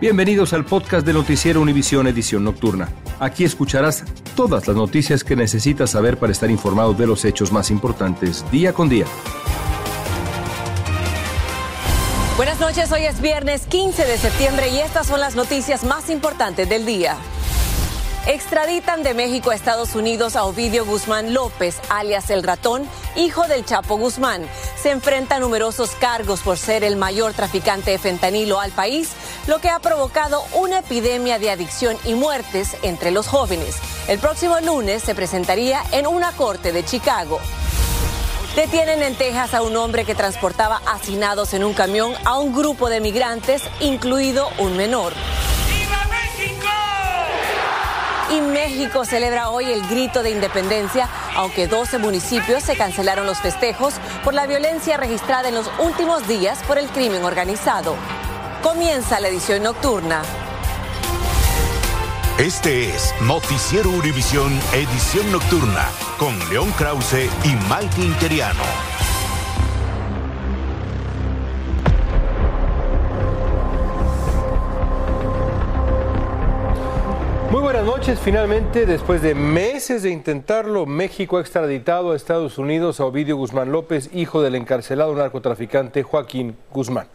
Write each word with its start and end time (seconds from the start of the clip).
Bienvenidos 0.00 0.52
al 0.52 0.64
podcast 0.64 1.06
de 1.06 1.12
Noticiero 1.12 1.60
Univisión 1.60 2.08
Edición 2.08 2.42
Nocturna. 2.42 2.88
Aquí 3.20 3.44
escucharás 3.44 4.04
todas 4.34 4.66
las 4.66 4.76
noticias 4.76 5.22
que 5.22 5.36
necesitas 5.36 5.90
saber 5.90 6.18
para 6.18 6.32
estar 6.32 6.50
informado 6.50 6.94
de 6.94 7.06
los 7.06 7.24
hechos 7.24 7.52
más 7.52 7.70
importantes 7.70 8.44
día 8.50 8.72
con 8.72 8.88
día. 8.88 9.06
Buenas 12.36 12.58
noches, 12.58 12.90
hoy 12.90 13.04
es 13.04 13.20
viernes 13.20 13.66
15 13.66 14.04
de 14.04 14.18
septiembre 14.18 14.68
y 14.68 14.78
estas 14.78 15.06
son 15.06 15.20
las 15.20 15.36
noticias 15.36 15.84
más 15.84 16.10
importantes 16.10 16.68
del 16.68 16.84
día. 16.84 17.16
Extraditan 18.26 19.02
de 19.02 19.12
México 19.12 19.50
a 19.50 19.54
Estados 19.54 19.94
Unidos 19.94 20.34
a 20.34 20.44
Ovidio 20.44 20.86
Guzmán 20.86 21.34
López, 21.34 21.78
alias 21.90 22.30
El 22.30 22.42
Ratón, 22.42 22.88
hijo 23.16 23.46
del 23.48 23.66
Chapo 23.66 23.98
Guzmán. 23.98 24.48
Se 24.80 24.92
enfrenta 24.92 25.36
a 25.36 25.40
numerosos 25.40 25.90
cargos 25.90 26.40
por 26.40 26.56
ser 26.56 26.84
el 26.84 26.96
mayor 26.96 27.34
traficante 27.34 27.90
de 27.90 27.98
fentanilo 27.98 28.60
al 28.60 28.72
país, 28.72 29.10
lo 29.46 29.58
que 29.60 29.68
ha 29.68 29.78
provocado 29.78 30.42
una 30.54 30.78
epidemia 30.78 31.38
de 31.38 31.50
adicción 31.50 31.98
y 32.06 32.14
muertes 32.14 32.78
entre 32.82 33.10
los 33.10 33.26
jóvenes. 33.26 33.76
El 34.08 34.18
próximo 34.18 34.58
lunes 34.60 35.02
se 35.02 35.14
presentaría 35.14 35.82
en 35.92 36.06
una 36.06 36.32
corte 36.32 36.72
de 36.72 36.82
Chicago. 36.82 37.40
Detienen 38.56 39.02
en 39.02 39.16
Texas 39.16 39.52
a 39.52 39.60
un 39.60 39.76
hombre 39.76 40.06
que 40.06 40.14
transportaba 40.14 40.80
hacinados 40.86 41.52
en 41.52 41.62
un 41.62 41.74
camión 41.74 42.14
a 42.24 42.38
un 42.38 42.54
grupo 42.54 42.88
de 42.88 43.00
migrantes, 43.00 43.62
incluido 43.80 44.48
un 44.58 44.78
menor. 44.78 45.12
Y 48.34 48.40
México 48.40 49.04
celebra 49.04 49.50
hoy 49.50 49.70
el 49.70 49.86
grito 49.86 50.24
de 50.24 50.30
independencia, 50.30 51.08
aunque 51.36 51.68
12 51.68 51.98
municipios 51.98 52.64
se 52.64 52.76
cancelaron 52.76 53.26
los 53.26 53.38
festejos 53.38 53.94
por 54.24 54.34
la 54.34 54.46
violencia 54.46 54.96
registrada 54.96 55.48
en 55.48 55.54
los 55.54 55.70
últimos 55.78 56.26
días 56.26 56.60
por 56.64 56.78
el 56.78 56.88
crimen 56.88 57.22
organizado. 57.22 57.94
Comienza 58.60 59.20
la 59.20 59.28
edición 59.28 59.62
nocturna. 59.62 60.22
Este 62.38 62.88
es 62.88 63.14
Noticiero 63.20 63.90
Univisión 63.90 64.52
Edición 64.72 65.30
Nocturna 65.30 65.88
con 66.18 66.36
León 66.50 66.72
Krause 66.72 67.30
y 67.44 67.54
Mike 67.70 68.02
Interiano. 68.02 68.64
Buenas 77.64 77.86
noches. 77.86 78.18
Finalmente, 78.20 78.84
después 78.84 79.22
de 79.22 79.34
meses 79.34 80.02
de 80.02 80.10
intentarlo, 80.10 80.84
México 80.84 81.38
ha 81.38 81.40
extraditado 81.40 82.12
a 82.12 82.16
Estados 82.16 82.58
Unidos 82.58 83.00
a 83.00 83.06
Ovidio 83.06 83.38
Guzmán 83.38 83.72
López, 83.72 84.10
hijo 84.12 84.42
del 84.42 84.54
encarcelado 84.54 85.14
narcotraficante 85.14 86.02
Joaquín 86.02 86.58
Guzmán. 86.70 87.08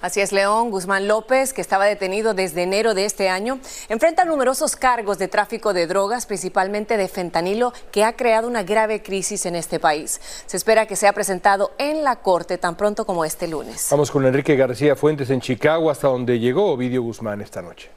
Así 0.00 0.20
es, 0.20 0.30
León 0.30 0.70
Guzmán 0.70 1.08
López, 1.08 1.52
que 1.52 1.60
estaba 1.60 1.84
detenido 1.84 2.32
desde 2.32 2.62
enero 2.62 2.94
de 2.94 3.06
este 3.06 3.28
año, 3.28 3.58
enfrenta 3.88 4.24
numerosos 4.24 4.76
cargos 4.76 5.18
de 5.18 5.26
tráfico 5.26 5.72
de 5.72 5.88
drogas, 5.88 6.26
principalmente 6.26 6.96
de 6.96 7.08
fentanilo, 7.08 7.72
que 7.90 8.04
ha 8.04 8.14
creado 8.14 8.46
una 8.46 8.62
grave 8.62 9.02
crisis 9.02 9.46
en 9.46 9.56
este 9.56 9.80
país. 9.80 10.20
Se 10.46 10.56
espera 10.56 10.86
que 10.86 10.94
sea 10.94 11.12
presentado 11.12 11.72
en 11.76 12.04
la 12.04 12.20
corte 12.22 12.56
tan 12.56 12.76
pronto 12.76 13.04
como 13.04 13.24
este 13.24 13.48
lunes. 13.48 13.88
Vamos 13.90 14.12
con 14.12 14.24
Enrique 14.24 14.54
García 14.54 14.94
Fuentes 14.94 15.28
en 15.30 15.40
Chicago, 15.40 15.90
hasta 15.90 16.06
donde 16.06 16.38
llegó 16.38 16.70
Ovidio 16.70 17.02
Guzmán 17.02 17.40
esta 17.40 17.62
noche. 17.62 17.90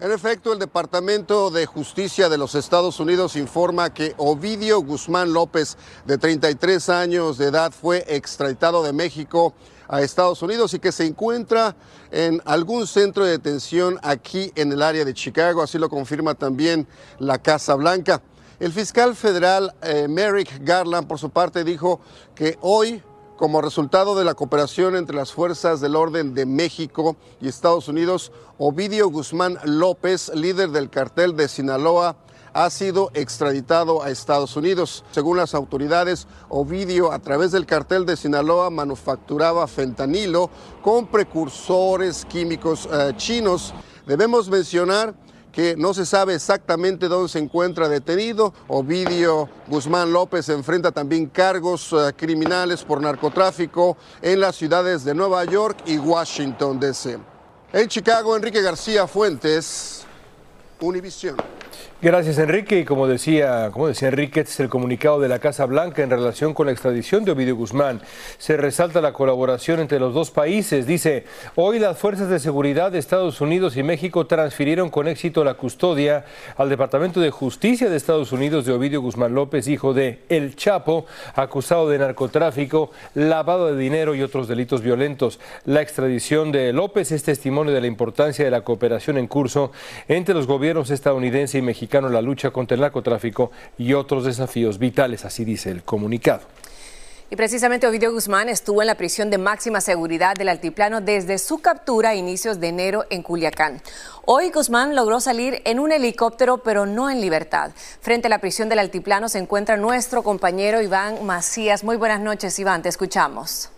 En 0.00 0.12
efecto, 0.12 0.52
el 0.52 0.60
Departamento 0.60 1.50
de 1.50 1.66
Justicia 1.66 2.28
de 2.28 2.38
los 2.38 2.54
Estados 2.54 3.00
Unidos 3.00 3.34
informa 3.34 3.92
que 3.92 4.14
Ovidio 4.16 4.80
Guzmán 4.80 5.32
López, 5.32 5.76
de 6.06 6.16
33 6.16 6.88
años 6.88 7.36
de 7.36 7.46
edad, 7.46 7.72
fue 7.72 8.04
extraditado 8.06 8.84
de 8.84 8.92
México 8.92 9.54
a 9.88 10.00
Estados 10.00 10.40
Unidos 10.40 10.72
y 10.72 10.78
que 10.78 10.92
se 10.92 11.04
encuentra 11.04 11.74
en 12.12 12.40
algún 12.44 12.86
centro 12.86 13.24
de 13.24 13.32
detención 13.32 13.98
aquí 14.04 14.52
en 14.54 14.70
el 14.70 14.82
área 14.82 15.04
de 15.04 15.14
Chicago. 15.14 15.62
Así 15.62 15.78
lo 15.78 15.88
confirma 15.88 16.36
también 16.36 16.86
la 17.18 17.38
Casa 17.38 17.74
Blanca. 17.74 18.22
El 18.60 18.72
fiscal 18.72 19.16
federal 19.16 19.74
eh, 19.82 20.06
Merrick 20.08 20.60
Garland, 20.64 21.08
por 21.08 21.18
su 21.18 21.30
parte, 21.30 21.64
dijo 21.64 22.00
que 22.36 22.56
hoy 22.60 23.02
como 23.38 23.62
resultado 23.62 24.16
de 24.16 24.24
la 24.24 24.34
cooperación 24.34 24.96
entre 24.96 25.16
las 25.16 25.32
fuerzas 25.32 25.80
del 25.80 25.94
orden 25.94 26.34
de 26.34 26.44
México 26.44 27.16
y 27.40 27.46
Estados 27.46 27.86
Unidos, 27.86 28.32
Ovidio 28.58 29.08
Guzmán 29.08 29.58
López, 29.64 30.32
líder 30.34 30.70
del 30.70 30.90
cartel 30.90 31.36
de 31.36 31.46
Sinaloa, 31.46 32.16
ha 32.52 32.68
sido 32.68 33.12
extraditado 33.14 34.02
a 34.02 34.10
Estados 34.10 34.56
Unidos. 34.56 35.04
Según 35.12 35.36
las 35.36 35.54
autoridades, 35.54 36.26
Ovidio, 36.48 37.12
a 37.12 37.20
través 37.20 37.52
del 37.52 37.64
cartel 37.64 38.04
de 38.06 38.16
Sinaloa, 38.16 38.70
manufacturaba 38.70 39.68
fentanilo 39.68 40.50
con 40.82 41.06
precursores 41.06 42.24
químicos 42.24 42.88
eh, 42.90 43.12
chinos. 43.16 43.72
Debemos 44.04 44.48
mencionar 44.48 45.14
que 45.52 45.76
no 45.76 45.94
se 45.94 46.06
sabe 46.06 46.34
exactamente 46.34 47.08
dónde 47.08 47.28
se 47.28 47.38
encuentra 47.38 47.88
detenido. 47.88 48.52
Ovidio 48.68 49.48
Guzmán 49.66 50.12
López 50.12 50.48
enfrenta 50.48 50.92
también 50.92 51.26
cargos 51.26 51.92
uh, 51.92 52.12
criminales 52.16 52.84
por 52.84 53.00
narcotráfico 53.00 53.96
en 54.22 54.40
las 54.40 54.56
ciudades 54.56 55.04
de 55.04 55.14
Nueva 55.14 55.44
York 55.44 55.78
y 55.86 55.98
Washington, 55.98 56.78
D.C. 56.78 57.18
En 57.72 57.88
Chicago, 57.88 58.36
Enrique 58.36 58.62
García 58.62 59.06
Fuentes, 59.06 60.04
Univisión. 60.80 61.36
Gracias, 62.00 62.38
Enrique. 62.38 62.78
Y 62.78 62.84
como 62.84 63.08
decía, 63.08 63.70
como 63.72 63.88
decía 63.88 64.06
Enrique, 64.06 64.38
este 64.38 64.52
es 64.52 64.60
el 64.60 64.68
comunicado 64.68 65.18
de 65.18 65.26
la 65.26 65.40
Casa 65.40 65.66
Blanca 65.66 66.00
en 66.00 66.10
relación 66.10 66.54
con 66.54 66.66
la 66.66 66.72
extradición 66.72 67.24
de 67.24 67.32
Ovidio 67.32 67.56
Guzmán. 67.56 68.00
Se 68.38 68.56
resalta 68.56 69.00
la 69.00 69.12
colaboración 69.12 69.80
entre 69.80 69.98
los 69.98 70.14
dos 70.14 70.30
países. 70.30 70.86
Dice, 70.86 71.24
hoy 71.56 71.80
las 71.80 71.98
fuerzas 71.98 72.28
de 72.28 72.38
seguridad 72.38 72.92
de 72.92 73.00
Estados 73.00 73.40
Unidos 73.40 73.76
y 73.76 73.82
México 73.82 74.28
transfirieron 74.28 74.90
con 74.90 75.08
éxito 75.08 75.42
la 75.42 75.54
custodia 75.54 76.24
al 76.56 76.68
Departamento 76.68 77.18
de 77.18 77.32
Justicia 77.32 77.90
de 77.90 77.96
Estados 77.96 78.30
Unidos 78.30 78.64
de 78.64 78.74
Ovidio 78.74 79.02
Guzmán 79.02 79.34
López, 79.34 79.66
hijo 79.66 79.92
de 79.92 80.20
El 80.28 80.54
Chapo, 80.54 81.04
acusado 81.34 81.88
de 81.88 81.98
narcotráfico, 81.98 82.92
lavado 83.14 83.74
de 83.74 83.76
dinero 83.76 84.14
y 84.14 84.22
otros 84.22 84.46
delitos 84.46 84.82
violentos. 84.82 85.40
La 85.64 85.82
extradición 85.82 86.52
de 86.52 86.72
López 86.72 87.10
es 87.10 87.24
testimonio 87.24 87.74
de 87.74 87.80
la 87.80 87.88
importancia 87.88 88.44
de 88.44 88.52
la 88.52 88.60
cooperación 88.60 89.18
en 89.18 89.26
curso 89.26 89.72
entre 90.06 90.36
los 90.36 90.46
gobiernos 90.46 90.90
estadounidense 90.90 91.58
y 91.58 91.62
mexicano 91.62 91.87
en 91.96 92.12
la 92.12 92.22
lucha 92.22 92.50
contra 92.50 92.74
el 92.74 92.80
narcotráfico 92.80 93.50
y 93.78 93.94
otros 93.94 94.24
desafíos 94.24 94.78
vitales, 94.78 95.24
así 95.24 95.44
dice 95.44 95.70
el 95.70 95.82
comunicado. 95.82 96.42
Y 97.30 97.36
precisamente 97.36 97.86
Ovidio 97.86 98.10
Guzmán 98.10 98.48
estuvo 98.48 98.80
en 98.80 98.86
la 98.86 98.94
prisión 98.94 99.28
de 99.28 99.36
máxima 99.36 99.82
seguridad 99.82 100.34
del 100.34 100.48
Altiplano 100.48 101.02
desde 101.02 101.36
su 101.36 101.58
captura 101.58 102.10
a 102.10 102.14
inicios 102.14 102.58
de 102.58 102.68
enero 102.68 103.04
en 103.10 103.22
Culiacán. 103.22 103.82
Hoy 104.24 104.50
Guzmán 104.50 104.96
logró 104.96 105.20
salir 105.20 105.60
en 105.66 105.78
un 105.78 105.92
helicóptero, 105.92 106.58
pero 106.58 106.86
no 106.86 107.10
en 107.10 107.20
libertad. 107.20 107.72
Frente 108.00 108.28
a 108.28 108.30
la 108.30 108.38
prisión 108.38 108.70
del 108.70 108.78
Altiplano 108.78 109.28
se 109.28 109.38
encuentra 109.38 109.76
nuestro 109.76 110.22
compañero 110.22 110.80
Iván 110.80 111.26
Macías. 111.26 111.84
Muy 111.84 111.96
buenas 111.96 112.20
noches, 112.20 112.58
Iván, 112.58 112.80
te 112.80 112.88
escuchamos. 112.88 113.68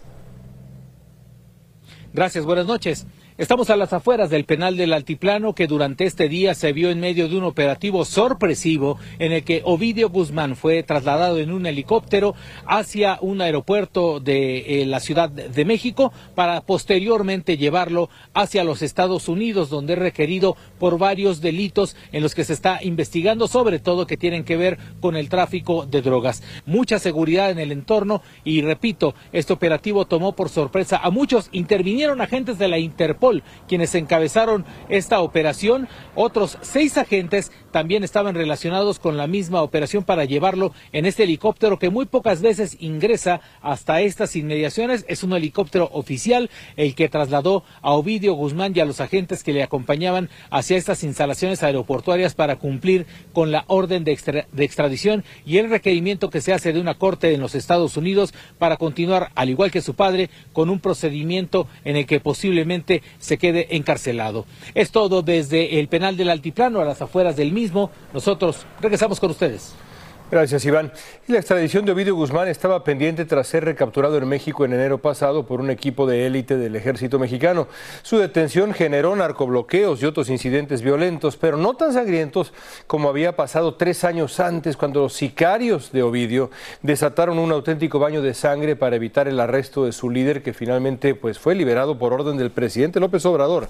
Gracias, 2.12 2.44
buenas 2.44 2.66
noches. 2.66 3.04
Estamos 3.40 3.70
a 3.70 3.76
las 3.76 3.94
afueras 3.94 4.28
del 4.28 4.44
penal 4.44 4.76
del 4.76 4.92
Altiplano 4.92 5.54
que 5.54 5.66
durante 5.66 6.04
este 6.04 6.28
día 6.28 6.54
se 6.54 6.74
vio 6.74 6.90
en 6.90 7.00
medio 7.00 7.26
de 7.26 7.38
un 7.38 7.44
operativo 7.44 8.04
sorpresivo 8.04 8.98
en 9.18 9.32
el 9.32 9.44
que 9.44 9.62
Ovidio 9.64 10.10
Guzmán 10.10 10.56
fue 10.56 10.82
trasladado 10.82 11.38
en 11.38 11.50
un 11.50 11.64
helicóptero 11.64 12.34
hacia 12.66 13.16
un 13.22 13.40
aeropuerto 13.40 14.20
de 14.20 14.82
eh, 14.82 14.84
la 14.84 15.00
Ciudad 15.00 15.30
de 15.30 15.64
México 15.64 16.12
para 16.34 16.60
posteriormente 16.60 17.56
llevarlo 17.56 18.10
hacia 18.34 18.62
los 18.62 18.82
Estados 18.82 19.26
Unidos 19.26 19.70
donde 19.70 19.94
es 19.94 19.98
requerido 19.98 20.54
por 20.78 20.98
varios 20.98 21.40
delitos 21.40 21.96
en 22.12 22.22
los 22.22 22.34
que 22.34 22.44
se 22.44 22.52
está 22.52 22.80
investigando, 22.82 23.48
sobre 23.48 23.78
todo 23.78 24.06
que 24.06 24.18
tienen 24.18 24.44
que 24.44 24.58
ver 24.58 24.76
con 25.00 25.16
el 25.16 25.30
tráfico 25.30 25.86
de 25.86 26.02
drogas. 26.02 26.42
Mucha 26.66 26.98
seguridad 26.98 27.50
en 27.50 27.58
el 27.58 27.72
entorno 27.72 28.20
y 28.44 28.60
repito, 28.60 29.14
este 29.32 29.54
operativo 29.54 30.04
tomó 30.04 30.32
por 30.32 30.50
sorpresa 30.50 31.00
a 31.02 31.08
muchos. 31.08 31.48
Intervinieron 31.52 32.20
agentes 32.20 32.58
de 32.58 32.68
la 32.68 32.78
Interpol 32.78 33.29
quienes 33.68 33.94
encabezaron 33.94 34.64
esta 34.88 35.20
operación. 35.20 35.88
Otros 36.14 36.58
seis 36.60 36.98
agentes 36.98 37.52
también 37.70 38.04
estaban 38.04 38.34
relacionados 38.34 38.98
con 38.98 39.16
la 39.16 39.26
misma 39.26 39.62
operación 39.62 40.04
para 40.04 40.24
llevarlo 40.24 40.72
en 40.92 41.06
este 41.06 41.22
helicóptero 41.24 41.78
que 41.78 41.90
muy 41.90 42.06
pocas 42.06 42.42
veces 42.42 42.76
ingresa 42.80 43.40
hasta 43.62 44.00
estas 44.00 44.36
inmediaciones. 44.36 45.04
Es 45.08 45.22
un 45.22 45.32
helicóptero 45.32 45.88
oficial 45.92 46.50
el 46.76 46.94
que 46.94 47.08
trasladó 47.08 47.64
a 47.82 47.92
Ovidio 47.92 48.34
Guzmán 48.34 48.72
y 48.74 48.80
a 48.80 48.84
los 48.84 49.00
agentes 49.00 49.44
que 49.44 49.52
le 49.52 49.62
acompañaban 49.62 50.28
hacia 50.50 50.76
estas 50.76 51.04
instalaciones 51.04 51.62
aeroportuarias 51.62 52.34
para 52.34 52.56
cumplir 52.56 53.06
con 53.32 53.52
la 53.52 53.64
orden 53.68 54.04
de, 54.04 54.44
de 54.52 54.64
extradición 54.64 55.24
y 55.46 55.58
el 55.58 55.70
requerimiento 55.70 56.30
que 56.30 56.40
se 56.40 56.52
hace 56.52 56.72
de 56.72 56.80
una 56.80 56.94
corte 56.94 57.32
en 57.32 57.40
los 57.40 57.54
Estados 57.54 57.96
Unidos 57.96 58.34
para 58.58 58.76
continuar, 58.76 59.30
al 59.34 59.50
igual 59.50 59.70
que 59.70 59.82
su 59.82 59.94
padre, 59.94 60.30
con 60.52 60.70
un 60.70 60.80
procedimiento 60.80 61.66
en 61.84 61.96
el 61.96 62.06
que 62.06 62.20
posiblemente 62.20 63.02
se 63.20 63.38
quede 63.38 63.76
encarcelado. 63.76 64.46
Es 64.74 64.90
todo 64.90 65.22
desde 65.22 65.78
el 65.78 65.86
penal 65.86 66.16
del 66.16 66.30
Altiplano 66.30 66.80
a 66.80 66.84
las 66.84 67.00
afueras 67.00 67.36
del 67.36 67.52
mismo. 67.52 67.90
Nosotros 68.12 68.66
regresamos 68.80 69.20
con 69.20 69.30
ustedes. 69.30 69.74
Gracias, 70.30 70.64
Iván. 70.64 70.92
La 71.26 71.38
extradición 71.38 71.84
de 71.84 71.90
Ovidio 71.90 72.14
Guzmán 72.14 72.46
estaba 72.46 72.84
pendiente 72.84 73.24
tras 73.24 73.48
ser 73.48 73.64
recapturado 73.64 74.16
en 74.16 74.28
México 74.28 74.64
en 74.64 74.72
enero 74.72 74.98
pasado 74.98 75.44
por 75.44 75.60
un 75.60 75.70
equipo 75.70 76.06
de 76.06 76.24
élite 76.24 76.56
del 76.56 76.76
ejército 76.76 77.18
mexicano. 77.18 77.66
Su 78.02 78.16
detención 78.18 78.72
generó 78.72 79.16
narcobloqueos 79.16 80.00
y 80.00 80.06
otros 80.06 80.30
incidentes 80.30 80.82
violentos, 80.82 81.36
pero 81.36 81.56
no 81.56 81.74
tan 81.74 81.94
sangrientos 81.94 82.52
como 82.86 83.08
había 83.08 83.34
pasado 83.34 83.74
tres 83.74 84.04
años 84.04 84.38
antes, 84.38 84.76
cuando 84.76 85.00
los 85.00 85.14
sicarios 85.14 85.90
de 85.90 86.04
Ovidio 86.04 86.52
desataron 86.80 87.40
un 87.40 87.50
auténtico 87.50 87.98
baño 87.98 88.22
de 88.22 88.34
sangre 88.34 88.76
para 88.76 88.94
evitar 88.94 89.26
el 89.26 89.40
arresto 89.40 89.84
de 89.84 89.90
su 89.90 90.10
líder, 90.10 90.44
que 90.44 90.52
finalmente 90.52 91.16
pues, 91.16 91.40
fue 91.40 91.56
liberado 91.56 91.98
por 91.98 92.12
orden 92.12 92.36
del 92.36 92.52
presidente 92.52 93.00
López 93.00 93.26
Obrador. 93.26 93.68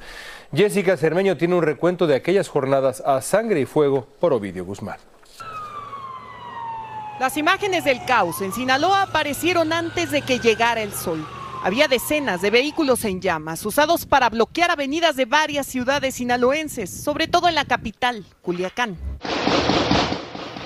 Jessica 0.54 0.98
Cermeño 0.98 1.38
tiene 1.38 1.54
un 1.54 1.62
recuento 1.62 2.06
de 2.06 2.16
aquellas 2.16 2.48
jornadas 2.48 3.02
a 3.06 3.22
sangre 3.22 3.60
y 3.60 3.64
fuego 3.64 4.06
por 4.20 4.34
Ovidio 4.34 4.66
Guzmán. 4.66 4.98
Las 7.20 7.36
imágenes 7.36 7.84
del 7.84 8.02
caos 8.06 8.40
en 8.40 8.50
Sinaloa 8.50 9.02
aparecieron 9.02 9.74
antes 9.74 10.10
de 10.10 10.22
que 10.22 10.38
llegara 10.38 10.80
el 10.80 10.94
sol. 10.94 11.22
Había 11.62 11.86
decenas 11.86 12.40
de 12.40 12.48
vehículos 12.48 13.04
en 13.04 13.20
llamas, 13.20 13.66
usados 13.66 14.06
para 14.06 14.30
bloquear 14.30 14.70
avenidas 14.70 15.16
de 15.16 15.26
varias 15.26 15.66
ciudades 15.66 16.14
sinaloenses, 16.14 16.88
sobre 16.88 17.28
todo 17.28 17.46
en 17.48 17.56
la 17.56 17.66
capital, 17.66 18.24
Culiacán. 18.40 18.96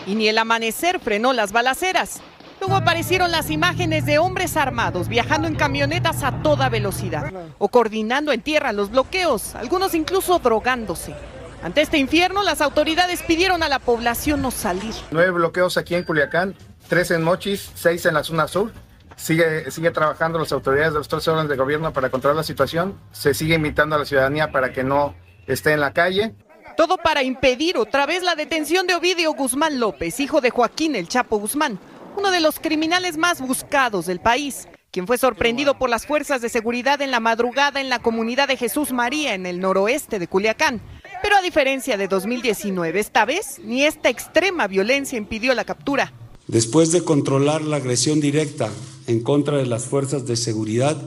Y 0.07 0.15
ni 0.15 0.29
el 0.29 0.39
amanecer 0.39 1.01
frenó 1.01 1.33
las 1.33 1.51
balaceras. 1.51 2.21
Luego 2.61 2.77
aparecieron 2.77 3.33
las 3.33 3.51
imágenes 3.51 4.07
de 4.07 4.19
hombres 4.19 4.57
armados 4.57 5.09
viajando 5.09 5.49
en 5.49 5.57
camionetas 5.57 6.23
a 6.23 6.41
toda 6.41 6.69
velocidad 6.69 7.33
o 7.59 7.67
coordinando 7.67 8.31
en 8.31 8.43
tierra 8.43 8.73
los 8.73 8.93
bloqueos, 8.93 9.57
algunos 9.57 9.93
incluso 9.93 10.39
drogándose. 10.39 11.17
Ante 11.65 11.81
este 11.81 11.97
infierno, 11.97 12.43
las 12.43 12.61
autoridades 12.61 13.23
pidieron 13.23 13.63
a 13.63 13.71
la 13.71 13.79
población 13.79 14.43
no 14.43 14.51
salir. 14.51 14.93
Nueve 15.11 15.31
bloqueos 15.31 15.79
aquí 15.79 15.95
en 15.95 16.05
Culiacán, 16.05 16.55
tres 16.91 17.11
en 17.11 17.23
Mochis, 17.23 17.71
seis 17.75 18.05
en 18.05 18.13
la 18.13 18.23
zona 18.23 18.47
sur. 18.49 18.71
Sigue, 19.17 19.71
sigue 19.71 19.91
trabajando 19.91 20.39
las 20.39 20.53
autoridades 20.53 20.93
de 20.93 20.99
los 20.99 21.09
tres 21.09 21.27
órdenes 21.27 21.49
de 21.49 21.57
gobierno 21.57 21.91
para 21.95 22.11
controlar 22.11 22.37
la 22.37 22.43
situación. 22.43 23.01
Se 23.13 23.33
sigue 23.33 23.55
invitando 23.55 23.97
a 23.97 23.99
la 23.99 24.05
ciudadanía 24.05 24.53
para 24.53 24.75
que 24.75 24.85
no 24.85 25.15
esté 25.47 25.73
en 25.73 25.81
la 25.81 25.95
calle. 25.95 26.35
Todo 26.77 26.99
para 26.99 27.23
impedir 27.23 27.79
otra 27.79 28.05
vez 28.05 28.23
la 28.23 28.35
detención 28.35 28.87
de 28.87 28.97
Ovidio 28.97 29.33
Guzmán 29.33 29.81
López, 29.81 30.21
hijo 30.21 30.43
de 30.43 30.51
Joaquín 30.51 30.95
El 30.95 31.09
Chapo 31.09 31.39
Guzmán, 31.39 31.79
uno 32.19 32.31
de 32.31 32.41
los 32.41 32.61
criminales 32.61 33.17
más 33.17 33.41
buscados 33.41 34.05
del 34.05 34.21
país, 34.21 34.69
quien 34.91 35.07
fue 35.07 35.17
sorprendido 35.17 35.79
por 35.79 35.89
las 35.89 36.05
fuerzas 36.05 36.43
de 36.43 36.51
seguridad 36.51 37.01
en 37.01 37.11
la 37.11 37.21
madrugada 37.21 37.81
en 37.81 37.89
la 37.89 38.01
comunidad 38.01 38.49
de 38.49 38.59
Jesús 38.59 38.93
María, 38.93 39.33
en 39.33 39.47
el 39.47 39.61
noroeste 39.61 40.19
de 40.19 40.29
Culiacán. 40.29 40.83
Pero 41.25 41.39
a 41.39 41.41
diferencia 41.41 41.97
de 41.97 42.07
2019, 42.07 43.01
esta 43.01 43.25
vez 43.25 43.59
ni 43.65 43.83
esta 43.83 44.11
extrema 44.11 44.67
violencia 44.67 45.17
impidió 45.17 45.55
la 45.55 45.65
captura. 45.65 46.13
Después 46.49 46.93
de 46.93 47.03
controlar 47.03 47.63
la 47.63 47.77
agresión 47.77 48.21
directa 48.21 48.69
en 49.07 49.21
contra 49.21 49.57
de 49.57 49.65
las 49.65 49.87
fuerzas 49.87 50.27
de 50.27 50.37
seguridad, 50.37 51.03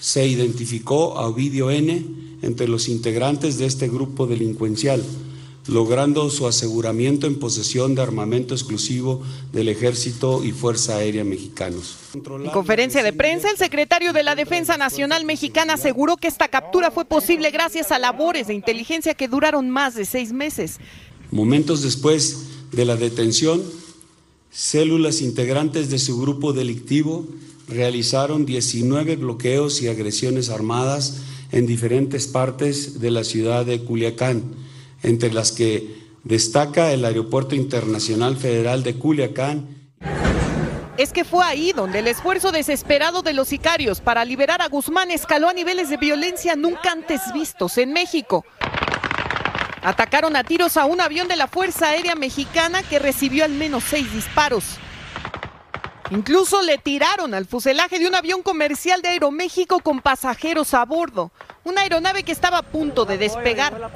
se 0.00 0.26
identificó 0.26 1.18
a 1.18 1.26
Ovidio 1.26 1.70
N. 1.70 2.02
entre 2.40 2.66
los 2.66 2.88
integrantes 2.88 3.58
de 3.58 3.66
este 3.66 3.88
grupo 3.88 4.26
delincuencial 4.26 5.02
logrando 5.68 6.30
su 6.30 6.46
aseguramiento 6.46 7.26
en 7.26 7.38
posesión 7.38 7.94
de 7.94 8.00
armamento 8.00 8.54
exclusivo 8.54 9.22
del 9.52 9.68
Ejército 9.68 10.42
y 10.42 10.52
Fuerza 10.52 10.96
Aérea 10.96 11.24
Mexicanos. 11.24 11.96
En 12.14 12.50
conferencia 12.50 13.02
de 13.02 13.12
prensa, 13.12 13.50
el 13.50 13.58
secretario 13.58 14.14
de 14.14 14.22
la 14.22 14.34
Defensa 14.34 14.78
Nacional 14.78 15.26
Mexicana 15.26 15.74
aseguró 15.74 16.16
que 16.16 16.26
esta 16.26 16.48
captura 16.48 16.90
fue 16.90 17.04
posible 17.04 17.50
gracias 17.50 17.92
a 17.92 17.98
labores 17.98 18.46
de 18.46 18.54
inteligencia 18.54 19.14
que 19.14 19.28
duraron 19.28 19.68
más 19.68 19.94
de 19.94 20.06
seis 20.06 20.32
meses. 20.32 20.78
Momentos 21.30 21.82
después 21.82 22.46
de 22.72 22.86
la 22.86 22.96
detención, 22.96 23.62
células 24.50 25.20
integrantes 25.20 25.90
de 25.90 25.98
su 25.98 26.18
grupo 26.18 26.54
delictivo 26.54 27.26
realizaron 27.68 28.46
19 28.46 29.16
bloqueos 29.16 29.82
y 29.82 29.88
agresiones 29.88 30.48
armadas 30.48 31.18
en 31.52 31.66
diferentes 31.66 32.26
partes 32.26 33.00
de 33.00 33.10
la 33.10 33.24
ciudad 33.24 33.66
de 33.66 33.80
Culiacán 33.84 34.42
entre 35.02 35.32
las 35.32 35.52
que 35.52 36.08
destaca 36.24 36.92
el 36.92 37.04
Aeropuerto 37.04 37.54
Internacional 37.54 38.36
Federal 38.36 38.82
de 38.82 38.94
Culiacán. 38.94 39.78
Es 40.96 41.12
que 41.12 41.24
fue 41.24 41.44
ahí 41.44 41.72
donde 41.72 42.00
el 42.00 42.08
esfuerzo 42.08 42.50
desesperado 42.50 43.22
de 43.22 43.32
los 43.32 43.48
sicarios 43.48 44.00
para 44.00 44.24
liberar 44.24 44.60
a 44.60 44.68
Guzmán 44.68 45.10
escaló 45.10 45.48
a 45.48 45.52
niveles 45.52 45.90
de 45.90 45.96
violencia 45.96 46.56
nunca 46.56 46.90
antes 46.90 47.20
vistos 47.32 47.78
en 47.78 47.92
México. 47.92 48.44
Atacaron 49.82 50.34
a 50.34 50.42
tiros 50.42 50.76
a 50.76 50.86
un 50.86 51.00
avión 51.00 51.28
de 51.28 51.36
la 51.36 51.46
Fuerza 51.46 51.90
Aérea 51.90 52.16
Mexicana 52.16 52.82
que 52.82 52.98
recibió 52.98 53.44
al 53.44 53.52
menos 53.52 53.84
seis 53.84 54.12
disparos. 54.12 54.64
Incluso 56.10 56.62
le 56.62 56.78
tiraron 56.78 57.32
al 57.32 57.46
fuselaje 57.46 57.98
de 57.98 58.08
un 58.08 58.14
avión 58.14 58.42
comercial 58.42 59.02
de 59.02 59.10
Aeroméxico 59.10 59.78
con 59.80 60.00
pasajeros 60.00 60.74
a 60.74 60.84
bordo, 60.84 61.30
una 61.64 61.82
aeronave 61.82 62.22
que 62.22 62.32
estaba 62.32 62.58
a 62.58 62.62
punto 62.62 63.04
de 63.04 63.18
despegar. 63.18 63.90